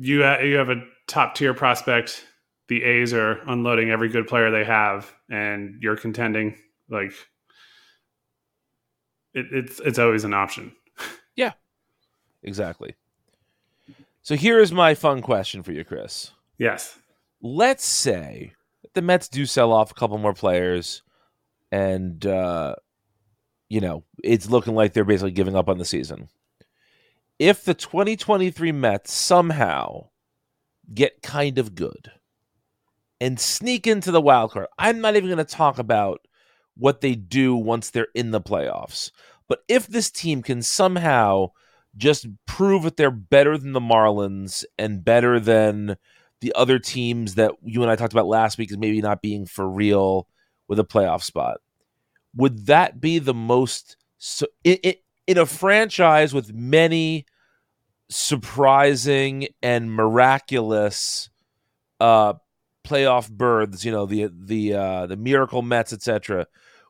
[0.00, 2.24] you ha- you have a top tier prospect.
[2.68, 6.56] The A's are unloading every good player they have, and you're contending.
[6.88, 7.12] Like
[9.34, 10.72] it, it's it's always an option.
[11.36, 11.52] Yeah,
[12.42, 12.96] exactly.
[14.20, 16.32] So here is my fun question for you, Chris.
[16.58, 16.98] Yes.
[17.40, 18.52] Let's say
[18.92, 21.02] the Mets do sell off a couple more players,
[21.72, 22.74] and uh,
[23.70, 26.28] you know it's looking like they're basically giving up on the season.
[27.40, 30.10] If the 2023 Mets somehow
[30.92, 32.12] get kind of good
[33.18, 36.20] and sneak into the wild card, I'm not even going to talk about
[36.76, 39.10] what they do once they're in the playoffs.
[39.48, 41.52] But if this team can somehow
[41.96, 45.96] just prove that they're better than the Marlins and better than
[46.42, 49.46] the other teams that you and I talked about last week as maybe not being
[49.46, 50.28] for real
[50.68, 51.62] with a playoff spot,
[52.36, 57.24] would that be the most so it, it, in a franchise with many
[58.10, 61.30] surprising and miraculous
[62.00, 62.34] uh
[62.84, 66.46] playoff births, you know, the the uh the miracle Mets, etc.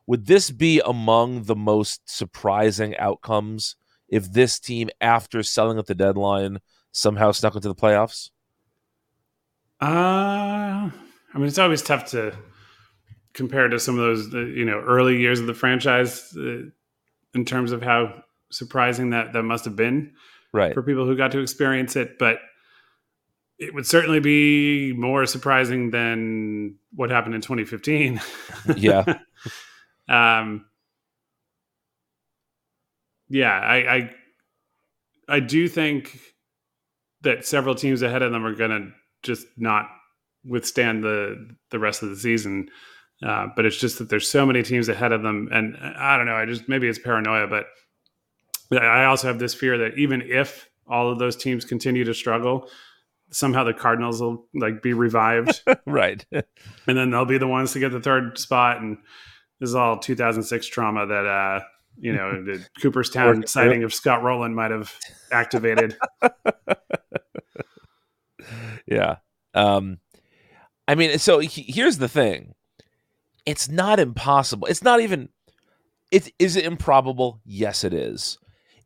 [0.07, 3.75] Would this be among the most surprising outcomes
[4.09, 6.59] if this team, after selling at the deadline,
[6.91, 8.29] somehow snuck into the playoffs?
[9.81, 10.91] Uh, I
[11.33, 12.35] mean, it's always tough to
[13.33, 16.63] compare to some of those, uh, you know, early years of the franchise uh,
[17.33, 20.13] in terms of how surprising that that must have been,
[20.53, 22.17] right, for people who got to experience it.
[22.17, 22.39] But
[23.59, 28.19] it would certainly be more surprising than what happened in 2015.
[28.75, 29.19] Yeah.
[30.09, 30.65] um.
[33.33, 34.11] Yeah, I, I,
[35.29, 36.19] I do think
[37.21, 38.91] that several teams ahead of them are going to
[39.23, 39.87] just not
[40.43, 42.67] withstand the the rest of the season.
[43.25, 46.25] Uh, but it's just that there's so many teams ahead of them, and I don't
[46.25, 46.35] know.
[46.35, 47.67] I just maybe it's paranoia, but
[48.79, 52.69] I also have this fear that even if all of those teams continue to struggle,
[53.31, 56.23] somehow the Cardinals will like be revived, right?
[56.31, 56.45] and
[56.97, 58.81] then they'll be the ones to get the third spot.
[58.81, 58.97] And
[59.59, 61.61] this is all 2006 trauma that uh,
[61.97, 64.93] you know the Cooperstown sighting of Scott Rolen might have
[65.31, 65.97] activated.
[68.85, 69.17] yeah.
[69.53, 69.99] Um,
[70.87, 72.53] I mean, so he, here's the thing:
[73.45, 74.67] it's not impossible.
[74.67, 75.29] It's not even.
[76.11, 77.39] It is it improbable?
[77.45, 78.37] Yes, it is.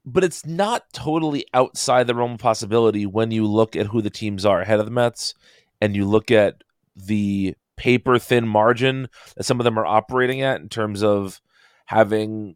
[0.06, 4.10] But it's not totally outside the realm of possibility when you look at who the
[4.10, 5.34] teams are ahead of the Mets,
[5.82, 6.64] and you look at
[6.96, 11.42] the paper thin margin that some of them are operating at in terms of
[11.88, 12.56] having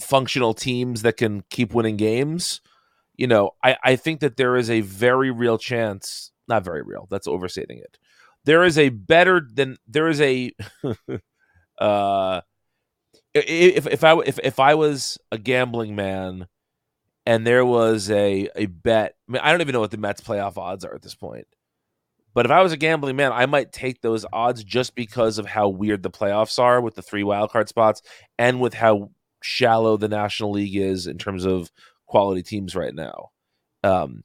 [0.00, 2.60] functional teams that can keep winning games.
[3.16, 7.06] You know, I, I think that there is a very real chance not very real.
[7.10, 7.98] That's overstating it.
[8.44, 10.52] There is a better than there is a
[11.78, 12.40] uh
[13.34, 16.46] if if I if if I was a gambling man
[17.26, 20.20] and there was a a bet, I mean I don't even know what the Mets
[20.20, 21.46] playoff odds are at this point.
[22.34, 25.46] But if I was a gambling man, I might take those odds just because of
[25.46, 28.00] how weird the playoffs are with the three wildcard spots
[28.38, 29.10] and with how
[29.42, 31.70] shallow the National League is in terms of
[32.06, 33.30] quality teams right now.
[33.84, 34.24] Um,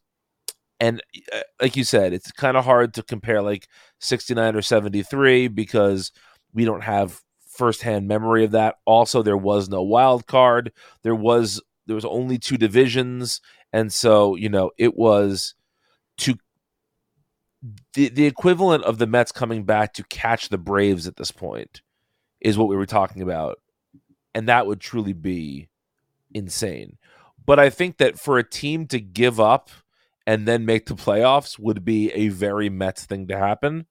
[0.80, 1.02] and
[1.34, 3.68] uh, like you said, it's kind of hard to compare like
[4.00, 6.12] 69 or 73 because
[6.54, 7.20] we don't have
[7.50, 8.76] firsthand memory of that.
[8.86, 10.72] Also, there was no wild card.
[11.04, 13.42] There was there was only two divisions,
[13.74, 15.56] And so, you know, it was
[16.20, 16.36] to
[17.94, 21.82] the the equivalent of the Mets coming back to catch the Braves at this point
[22.40, 23.60] is what we were talking about.
[24.36, 25.70] And that would truly be
[26.34, 26.98] insane.
[27.46, 29.70] But I think that for a team to give up
[30.28, 33.88] and then make the playoffs would be a very Mets thing to happen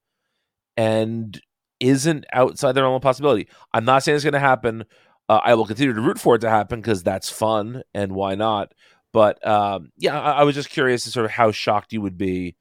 [0.77, 1.41] and
[1.81, 3.49] isn't outside their own possibility.
[3.73, 4.85] I'm not saying it's going to happen.
[5.29, 8.35] Uh, I will continue to root for it to happen because that's fun and why
[8.35, 8.73] not.
[9.13, 12.19] But um, yeah, I, I was just curious to sort of how shocked you would
[12.19, 12.57] be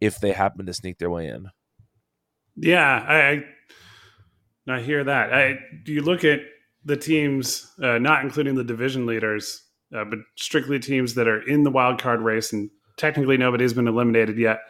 [0.00, 1.50] if they happen to sneak their way in.
[2.56, 3.44] Yeah, I
[4.68, 5.32] I hear that.
[5.32, 6.40] I you look at
[6.84, 9.62] the teams, uh, not including the division leaders,
[9.94, 13.88] uh, but strictly teams that are in the wild card race, and technically nobody's been
[13.88, 14.60] eliminated yet.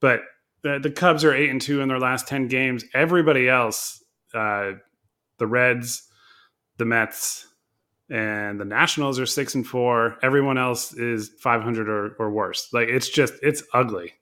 [0.00, 0.22] But
[0.62, 2.84] the, the Cubs are eight and two in their last ten games.
[2.94, 4.02] Everybody else,
[4.34, 4.72] uh,
[5.38, 6.07] the Reds,
[6.78, 7.46] the Mets,
[8.10, 10.16] and the Nationals are six and four.
[10.22, 12.68] Everyone else is five hundred or, or worse.
[12.72, 14.14] Like it's just it's ugly.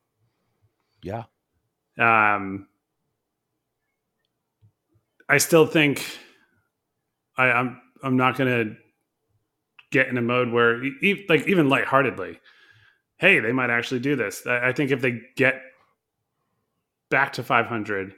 [1.03, 1.25] Yeah.
[1.99, 2.67] Um,
[5.29, 6.05] I still think
[7.37, 8.77] I, I'm I'm not gonna
[9.91, 12.41] get in a mode where e- like even lightheartedly,
[13.19, 14.47] hey, they might actually do this.
[14.47, 15.63] I, I think if they get
[17.11, 18.15] back to 500,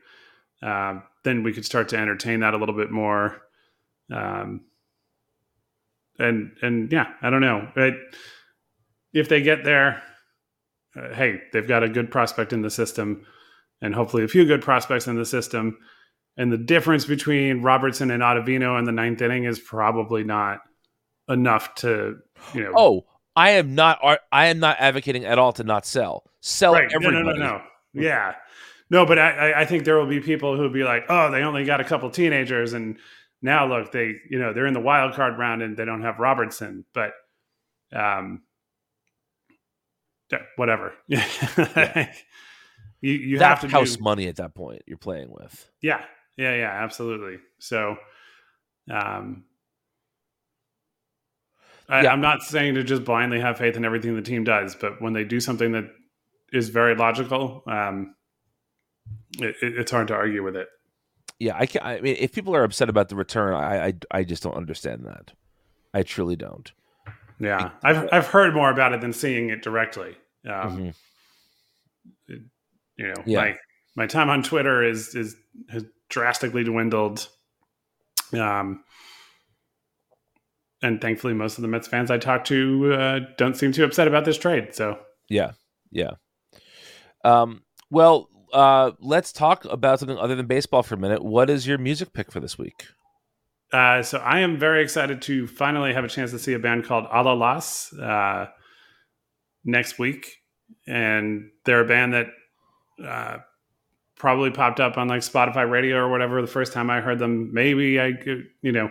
[0.62, 3.43] um, then we could start to entertain that a little bit more.
[4.12, 4.62] Um,
[6.18, 7.68] and and yeah, I don't know.
[7.74, 7.94] But
[9.12, 10.02] if they get there,
[10.96, 13.24] uh, hey, they've got a good prospect in the system,
[13.80, 15.78] and hopefully a few good prospects in the system.
[16.36, 20.61] And the difference between Robertson and Ottavino in the ninth inning is probably not
[21.28, 22.18] enough to,
[22.54, 22.72] you know.
[22.76, 23.98] Oh, I am not.
[24.30, 26.24] I am not advocating at all to not sell.
[26.40, 26.88] Sell right.
[26.92, 27.16] everybody.
[27.16, 27.62] No, no, no, no.
[27.92, 28.34] Yeah,
[28.90, 29.04] no.
[29.04, 31.64] But I, I think there will be people who will be like, oh, they only
[31.64, 32.98] got a couple teenagers, and
[33.43, 36.18] now look, they, you know, they're in the wild card round and they don't have
[36.18, 37.12] Robertson, but,
[37.93, 38.43] um,
[40.57, 40.93] whatever.
[41.09, 42.12] Yeah.
[43.01, 45.70] you you That's have to house do, money at that point you're playing with.
[45.80, 46.05] Yeah,
[46.36, 47.39] yeah, yeah, absolutely.
[47.61, 47.97] So,
[48.91, 49.45] um,
[51.89, 52.12] I, Yeah.
[52.12, 55.12] I'm not saying to just blindly have faith in everything the team does, but when
[55.12, 55.84] they do something that
[56.53, 58.14] is very logical, um,
[59.39, 60.68] it, it- it's hard to argue with it.
[61.39, 64.24] Yeah, I can I mean, if people are upset about the return, I, I, I
[64.24, 65.32] just don't understand that.
[65.95, 66.70] I truly don't.
[67.39, 70.16] Yeah, I've I've heard more about it than seeing it directly.
[70.49, 70.93] Um,
[72.26, 72.43] it-
[72.97, 73.39] you know, Yeah.
[73.41, 73.57] my
[73.95, 75.36] my time on Twitter is is
[75.70, 77.28] has drastically dwindled.
[78.32, 78.82] Um,
[80.82, 84.09] and thankfully, most of the Mets fans I talk to uh, don't seem too upset
[84.09, 84.74] about this trade.
[84.74, 85.53] So Yeah,
[85.93, 86.12] yeah.
[87.24, 91.24] Um, well, uh, let's talk about something other than baseball for a minute.
[91.24, 92.86] What is your music pick for this week?
[93.72, 96.84] Uh, so I am very excited to finally have a chance to see a band
[96.84, 98.46] called Allah-Lahs uh,
[99.64, 100.38] next week,
[100.86, 102.26] and they're a band that
[103.05, 103.38] uh,
[104.16, 107.53] probably popped up on like Spotify Radio or whatever the first time I heard them.
[107.53, 108.90] Maybe I, could, you know,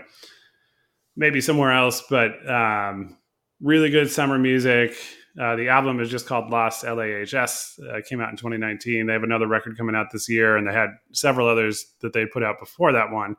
[1.15, 3.17] maybe somewhere else, but um,
[3.59, 4.95] really good summer music.
[5.39, 7.79] Uh, the album is just called Lost LAHS.
[7.79, 9.05] Uh, came out in 2019.
[9.05, 12.25] They have another record coming out this year, and they had several others that they
[12.25, 13.35] put out before that one.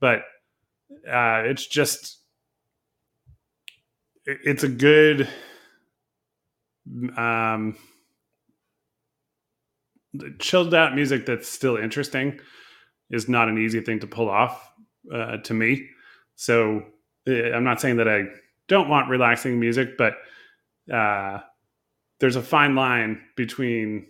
[0.00, 0.20] But
[1.10, 2.18] uh, it's just
[4.26, 5.28] it- it's a good
[7.16, 7.76] um,
[10.38, 12.38] chilled out music that's still interesting
[13.10, 14.70] is not an easy thing to pull off
[15.12, 15.86] uh, to me.
[16.36, 16.82] So
[17.28, 18.24] uh, I'm not saying that I
[18.68, 20.14] don't want relaxing music, but
[20.92, 21.40] uh,
[22.20, 24.06] there's a fine line between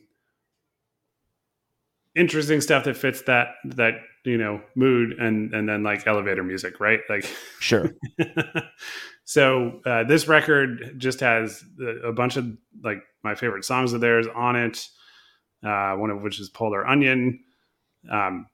[2.14, 6.80] interesting stuff that fits that that you know mood and and then like elevator music
[6.80, 7.24] right like
[7.60, 7.90] Sure.
[9.24, 11.62] so uh, this record just has
[12.04, 12.46] a, bunch of
[12.82, 14.84] like my favorite songs of theirs on it
[15.64, 17.38] uh, one of which is polar onion
[18.10, 18.46] um,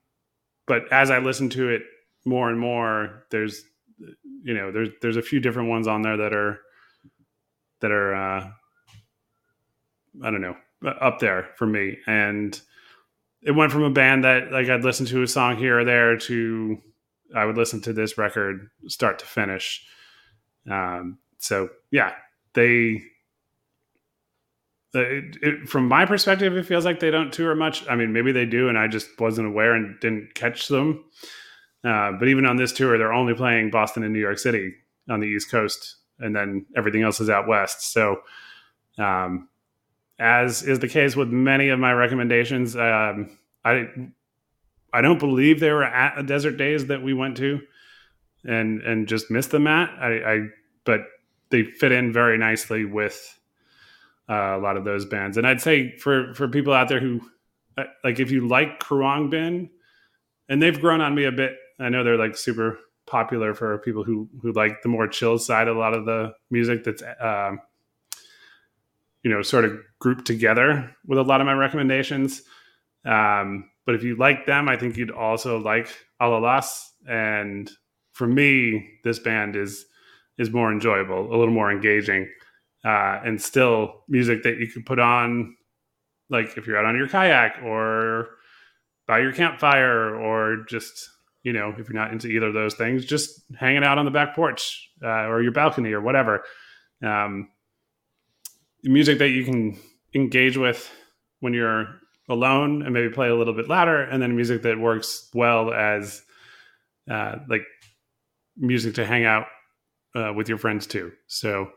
[0.66, 1.82] but as i listen to it
[2.26, 3.62] more and more there's
[4.42, 6.60] you know there's there's a few different ones on there that are
[7.84, 8.50] that are uh,
[10.24, 10.56] i don't know
[11.00, 12.60] up there for me and
[13.44, 16.16] it went from a band that like I'd listen to a song here or there
[16.16, 16.78] to
[17.34, 19.86] I would listen to this record start to finish.
[20.70, 22.12] Um, so yeah,
[22.54, 23.02] they.
[24.96, 27.86] It, it, from my perspective, it feels like they don't tour much.
[27.88, 31.04] I mean, maybe they do, and I just wasn't aware and didn't catch them.
[31.82, 34.72] Uh, but even on this tour, they're only playing Boston and New York City
[35.10, 37.92] on the East Coast, and then everything else is out west.
[37.92, 38.22] So,
[38.98, 39.48] um,
[40.18, 43.88] as is the case with many of my recommendations, um, I
[44.92, 47.60] I don't believe they were at a Desert Daze that we went to,
[48.44, 49.90] and and just missed them at.
[50.00, 50.40] I, I
[50.84, 51.00] but
[51.50, 53.38] they fit in very nicely with
[54.28, 55.36] uh, a lot of those bands.
[55.36, 57.20] And I'd say for for people out there who
[57.76, 59.68] uh, like if you like Khruangbin,
[60.48, 61.56] and they've grown on me a bit.
[61.80, 65.68] I know they're like super popular for people who who like the more chill side
[65.68, 67.60] of a lot of the music that's um,
[69.22, 72.42] you know sort of grouped together with a lot of my recommendations.
[73.04, 75.88] Um, but if you like them, I think you'd also like
[76.20, 76.92] Allah-Lahs.
[77.06, 77.70] And
[78.12, 79.86] for me, this band is
[80.38, 82.28] is more enjoyable, a little more engaging,
[82.84, 85.56] uh, and still music that you could put on,
[86.28, 88.30] like if you're out on your kayak or
[89.06, 91.10] by your campfire, or just
[91.44, 94.10] you know if you're not into either of those things, just hanging out on the
[94.10, 96.42] back porch uh, or your balcony or whatever.
[97.02, 97.50] Um,
[98.82, 99.78] music that you can
[100.14, 100.90] engage with
[101.40, 105.28] when you're alone and maybe play a little bit louder, and then music that works
[105.34, 106.22] well as
[107.10, 107.62] uh, like
[108.56, 109.46] music to hang out
[110.16, 111.12] uh, with your friends too.
[111.26, 111.70] So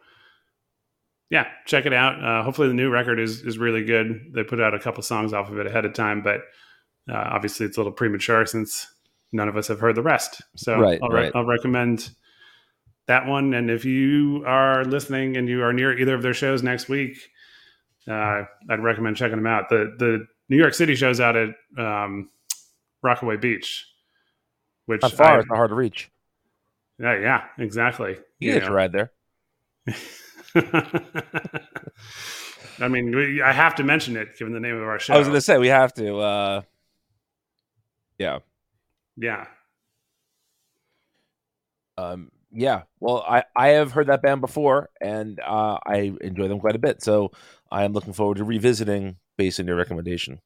[1.30, 2.24] yeah, check it out.
[2.24, 4.32] Uh, hopefully the new record is is really good.
[4.34, 6.41] They put out a couple songs off of it ahead of time, but
[7.11, 8.88] uh, obviously it's a little premature since
[9.32, 10.42] none of us have heard the rest.
[10.56, 11.32] So Right, I'll, re- right.
[11.36, 12.10] I'll recommend
[13.08, 13.54] that one.
[13.54, 17.18] And if you are listening and you are near either of their shows next week,
[18.08, 19.70] uh, I'd recommend checking them out.
[19.70, 22.30] The the New York City shows out at um,
[23.02, 23.86] Rockaway Beach,
[24.86, 25.36] which Not far.
[25.36, 26.10] I- it's not hard to reach.
[27.00, 28.18] yeah, yeah, exactly.
[28.40, 29.12] You get to ride there.
[32.80, 35.14] I mean, we, I have to mention it given the name of our show.
[35.14, 36.18] I was going to say we have to.
[36.18, 36.62] Uh,
[38.20, 38.40] yeah.
[39.18, 39.47] Yeah,
[41.97, 42.84] Um, yeah.
[42.99, 46.80] Well, I, I have heard that band before, and uh, I enjoy them quite a
[46.80, 47.03] bit.
[47.03, 47.32] So
[47.72, 50.39] I am looking forward to revisiting based on your recommendation.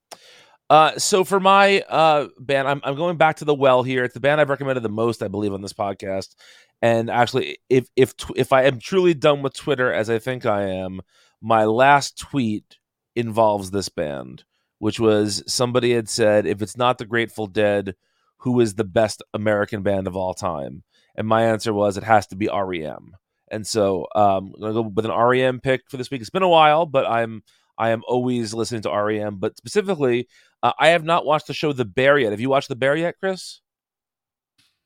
[0.70, 4.06] Uh, so for my uh, band, I'm, I'm going back to the well here.
[4.06, 6.36] It's the band I've recommended the most, I believe, on this podcast.
[6.82, 10.64] And actually, if if if I am truly done with Twitter, as I think I
[10.70, 11.02] am,
[11.42, 12.78] my last tweet
[13.16, 14.46] involves this band,
[14.80, 17.96] which was somebody had said, "If it's not the Grateful Dead,
[18.42, 20.84] who is the best American band of all time?"
[21.16, 23.16] And my answer was, "It has to be REM."
[23.50, 26.22] And so um, I'm gonna go with an REM pick for this week.
[26.22, 27.44] It's been a while, but I'm
[27.78, 29.38] I am always listening to REM.
[29.38, 30.28] But specifically,
[30.64, 32.32] uh, I have not watched the show The Bear yet.
[32.32, 33.62] Have you watched The Bear yet, Chris?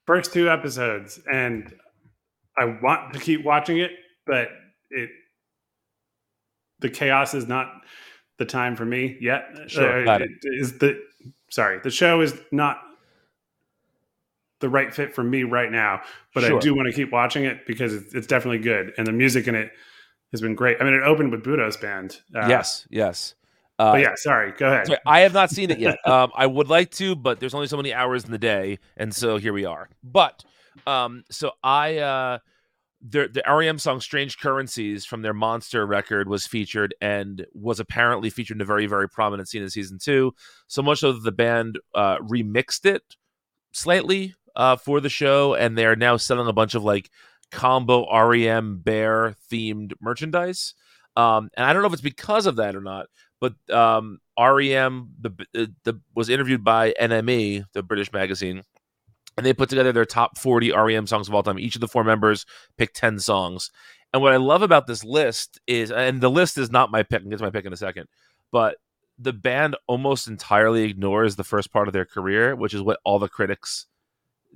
[0.08, 1.74] first two episodes, and
[2.58, 3.92] I want to keep watching it,
[4.26, 4.50] but
[4.92, 5.10] it
[6.80, 7.72] the chaos is not
[8.38, 9.46] the time for me yet.
[9.68, 10.30] Sure, Uh, got it.
[10.44, 11.02] Is the
[11.50, 12.82] sorry, the show is not
[14.66, 16.02] the right fit for me right now,
[16.34, 19.12] but I do want to keep watching it because it's, it's definitely good, and the
[19.12, 19.72] music in it
[20.32, 20.78] has been great.
[20.82, 22.20] I mean, it opened with Budos band.
[22.36, 23.36] Uh, yes, yes.
[23.78, 24.54] Uh, but yeah, sorry.
[24.58, 24.88] Go ahead.
[24.88, 26.00] Sorry, I have not seen it yet.
[26.08, 29.14] Um, I would like to, but there's only so many hours in the day, and
[29.14, 29.88] so here we are.
[30.04, 30.44] But
[30.88, 32.40] um, so I uh,
[33.08, 38.32] the the REM song "Strange Currencies" from their Monster record was featured and was apparently
[38.32, 40.34] featured in a very very prominent scene in season two.
[40.66, 43.04] So much so that the band uh, remixed it
[43.74, 47.10] slightly uh, for the show, and they are now selling a bunch of like
[47.52, 50.74] combo REM bear themed merchandise.
[51.16, 53.08] Um, and I don't know if it's because of that or not,
[53.40, 58.64] but um, REM the, the the was interviewed by NME, the British magazine,
[59.38, 61.60] and they put together their top 40 REM songs of all time.
[61.60, 62.46] Each of the four members
[62.78, 63.72] picked 10 songs.
[64.14, 67.22] And what I love about this list is, and the list is not my pick,
[67.22, 68.08] I'll get to my pick in a second,
[68.52, 68.78] but
[69.18, 73.20] the band almost entirely ignores the first part of their career, which is what all
[73.20, 73.88] the critics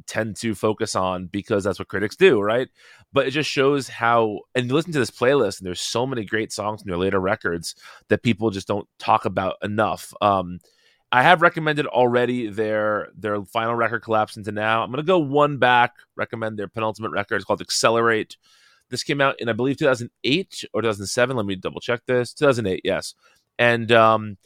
[0.08, 2.68] tend to focus on because that's what critics do, right?
[3.12, 6.26] But it just shows how, and you listen to this playlist, and there's so many
[6.26, 7.76] great songs in their later records
[8.10, 10.14] that people just don't talk about enough.
[10.22, 10.60] Um,
[11.12, 14.84] I have recommended already their their final record collapse into now.
[14.84, 15.94] I'm gonna go one back.
[16.16, 17.38] Recommend their penultimate record.
[17.38, 18.38] It's called Accelerate.
[18.90, 21.36] This came out in I believe 2008 or 2007.
[21.36, 22.34] Let me double check this.
[22.34, 23.16] 2008, yes.
[23.58, 24.38] And um,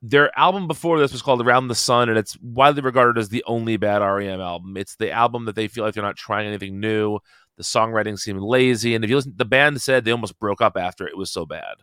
[0.00, 3.44] their album before this was called Around the Sun, and it's widely regarded as the
[3.46, 4.76] only bad REM album.
[4.76, 7.18] It's the album that they feel like they're not trying anything new.
[7.56, 10.76] The songwriting seemed lazy, and if you listen, the band said they almost broke up
[10.76, 11.76] after it was so bad,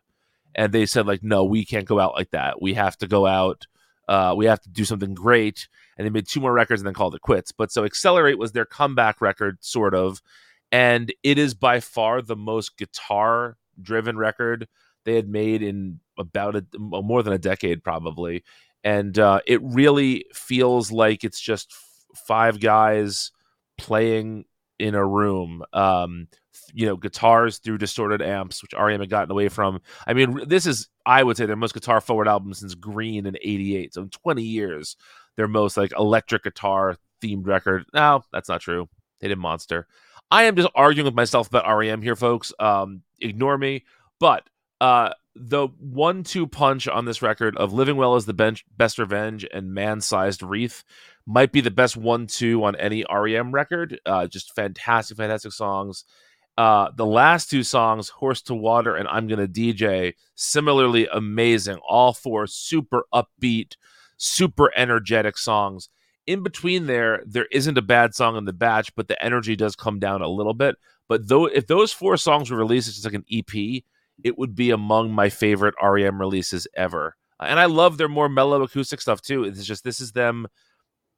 [0.55, 2.61] and they said like, no, we can't go out like that.
[2.61, 3.67] We have to go out.
[4.07, 5.67] Uh, we have to do something great.
[5.97, 7.51] And they made two more records and then called it quits.
[7.51, 10.21] But so Accelerate was their comeback record, sort of,
[10.71, 14.67] and it is by far the most guitar driven record
[15.03, 18.43] they had made in about a more than a decade probably.
[18.83, 23.31] And uh, it really feels like it's just f- five guys
[23.77, 24.45] playing
[24.77, 26.27] in a room um
[26.73, 29.79] you know guitars through distorted amps which rem had gotten away from.
[30.05, 33.37] I mean this is i would say their most guitar forward album since green in
[33.41, 34.97] 88 so in 20 years
[35.37, 37.85] their most like electric guitar themed record.
[37.93, 38.89] No that's not true.
[39.19, 39.87] They did monster.
[40.31, 42.51] I am just arguing with myself about REM here, folks.
[42.59, 43.85] Um, ignore me.
[44.19, 44.49] But
[44.81, 49.45] uh, the one-two punch on this record of "Living Well" is the bench, best revenge,
[49.53, 50.83] and "Man-Sized Wreath"
[51.25, 53.99] might be the best one-two on any REM record.
[54.05, 56.05] Uh, just fantastic, fantastic songs.
[56.57, 61.77] Uh, the last two songs, "Horse to Water" and "I'm Gonna DJ," similarly amazing.
[61.87, 63.75] All four super upbeat,
[64.17, 65.89] super energetic songs.
[66.25, 69.75] In between there, there isn't a bad song in the batch, but the energy does
[69.75, 70.75] come down a little bit.
[71.07, 73.83] But though, if those four songs were released as just like an EP,
[74.23, 77.15] it would be among my favorite REM releases ever.
[77.39, 79.43] And I love their more mellow acoustic stuff too.
[79.43, 80.47] It's just this is them.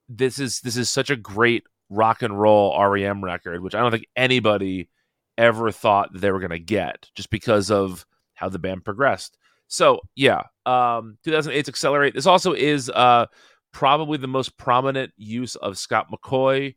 [0.09, 3.91] This is this is such a great rock and roll REM record, which I don't
[3.91, 4.89] think anybody
[5.37, 9.37] ever thought they were going to get, just because of how the band progressed.
[9.67, 12.15] So yeah, um, 2008's Accelerate.
[12.15, 13.27] This also is uh,
[13.71, 16.75] probably the most prominent use of Scott McCaughey,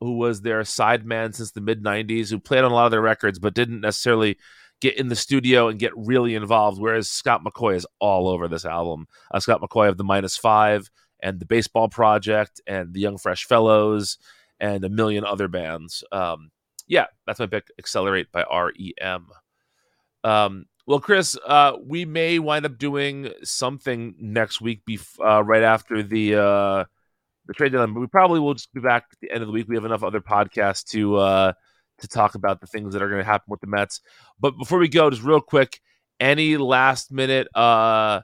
[0.00, 3.00] who was their sideman since the mid 90s, who played on a lot of their
[3.00, 4.38] records, but didn't necessarily
[4.80, 6.80] get in the studio and get really involved.
[6.80, 9.06] Whereas Scott McCaughey is all over this album.
[9.30, 10.90] Uh, Scott McCaughey of the Minus Five
[11.22, 14.18] and the Baseball Project and the Young Fresh Fellows
[14.58, 16.04] and a million other bands.
[16.12, 16.50] Um,
[16.86, 17.68] yeah, that's my pick.
[17.78, 19.28] Accelerate by REM.
[20.24, 25.62] Um, well, Chris, uh, we may wind up doing something next week, bef- uh, right
[25.62, 26.84] after the uh,
[27.46, 27.94] the trade deadline.
[27.94, 29.68] But we probably will just be back at the end of the week.
[29.68, 31.52] We have enough other podcasts to uh,
[32.00, 34.00] to talk about the things that are going to happen with the Mets.
[34.38, 35.80] But before we go, just real quick,
[36.20, 38.20] any last minute uh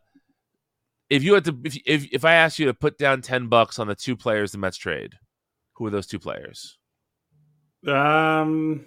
[1.08, 3.78] if you had to if if, if I asked you to put down 10 bucks
[3.78, 5.14] on the two players the Mets trade,
[5.74, 6.78] who are those two players?
[7.86, 8.86] Um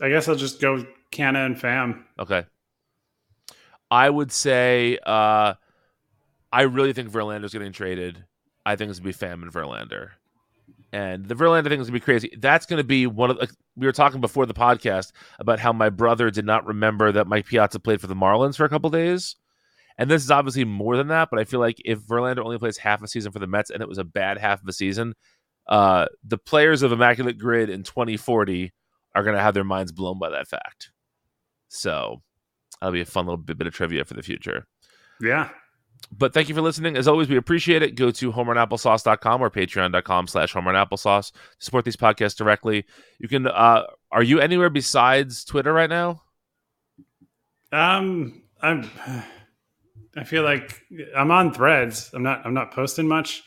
[0.00, 2.02] I guess I'll just go Canha and Pham.
[2.18, 2.44] Okay.
[3.90, 5.54] I would say uh
[6.54, 8.24] I really think Verlander's getting traded.
[8.66, 10.10] I think it's gonna be Pham and Verlander.
[10.92, 12.36] And the Verlander thing is gonna be crazy.
[12.38, 15.88] That's gonna be one of the, we were talking before the podcast about how my
[15.88, 19.36] brother did not remember that Mike Piazza played for the Marlins for a couple days.
[19.98, 22.78] And this is obviously more than that, but I feel like if Verlander only plays
[22.78, 25.14] half a season for the Mets and it was a bad half of a season,
[25.66, 28.72] uh, the players of Immaculate Grid in 2040
[29.14, 30.90] are to have their minds blown by that fact.
[31.68, 32.22] So
[32.80, 34.66] that'll be a fun little bit, bit of trivia for the future.
[35.20, 35.50] Yeah.
[36.10, 36.96] But thank you for listening.
[36.96, 37.94] As always, we appreciate it.
[37.94, 42.84] Go to homerunapplesauce.com or patreon.com slash homerunapplesauce to support these podcasts directly.
[43.18, 46.22] You can, uh, are you anywhere besides Twitter right now?
[47.70, 48.90] Um, I'm,
[50.16, 50.82] I feel like
[51.16, 52.10] I'm on threads.
[52.12, 53.42] I'm not, I'm not posting much.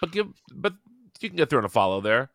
[0.00, 0.72] But give, but
[1.20, 2.30] you can get through and a follow there.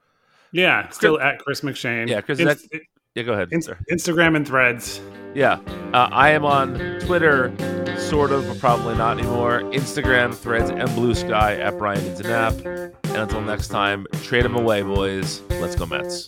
[0.53, 0.87] Yeah.
[0.89, 2.07] Still at Chris McShane.
[2.07, 2.21] Yeah.
[2.21, 2.69] Chris, Inst-
[3.15, 3.49] yeah, go ahead.
[3.51, 5.01] Inst- Instagram and threads.
[5.37, 5.59] Yeah.
[5.93, 7.53] Uh, I am on Twitter,
[7.99, 9.61] sort of, but probably not anymore.
[9.65, 12.65] Instagram, threads, and Blue Sky at Brian Zanap.
[13.03, 15.41] And until next time, trade them away, boys.
[15.51, 16.27] Let's go, Mets.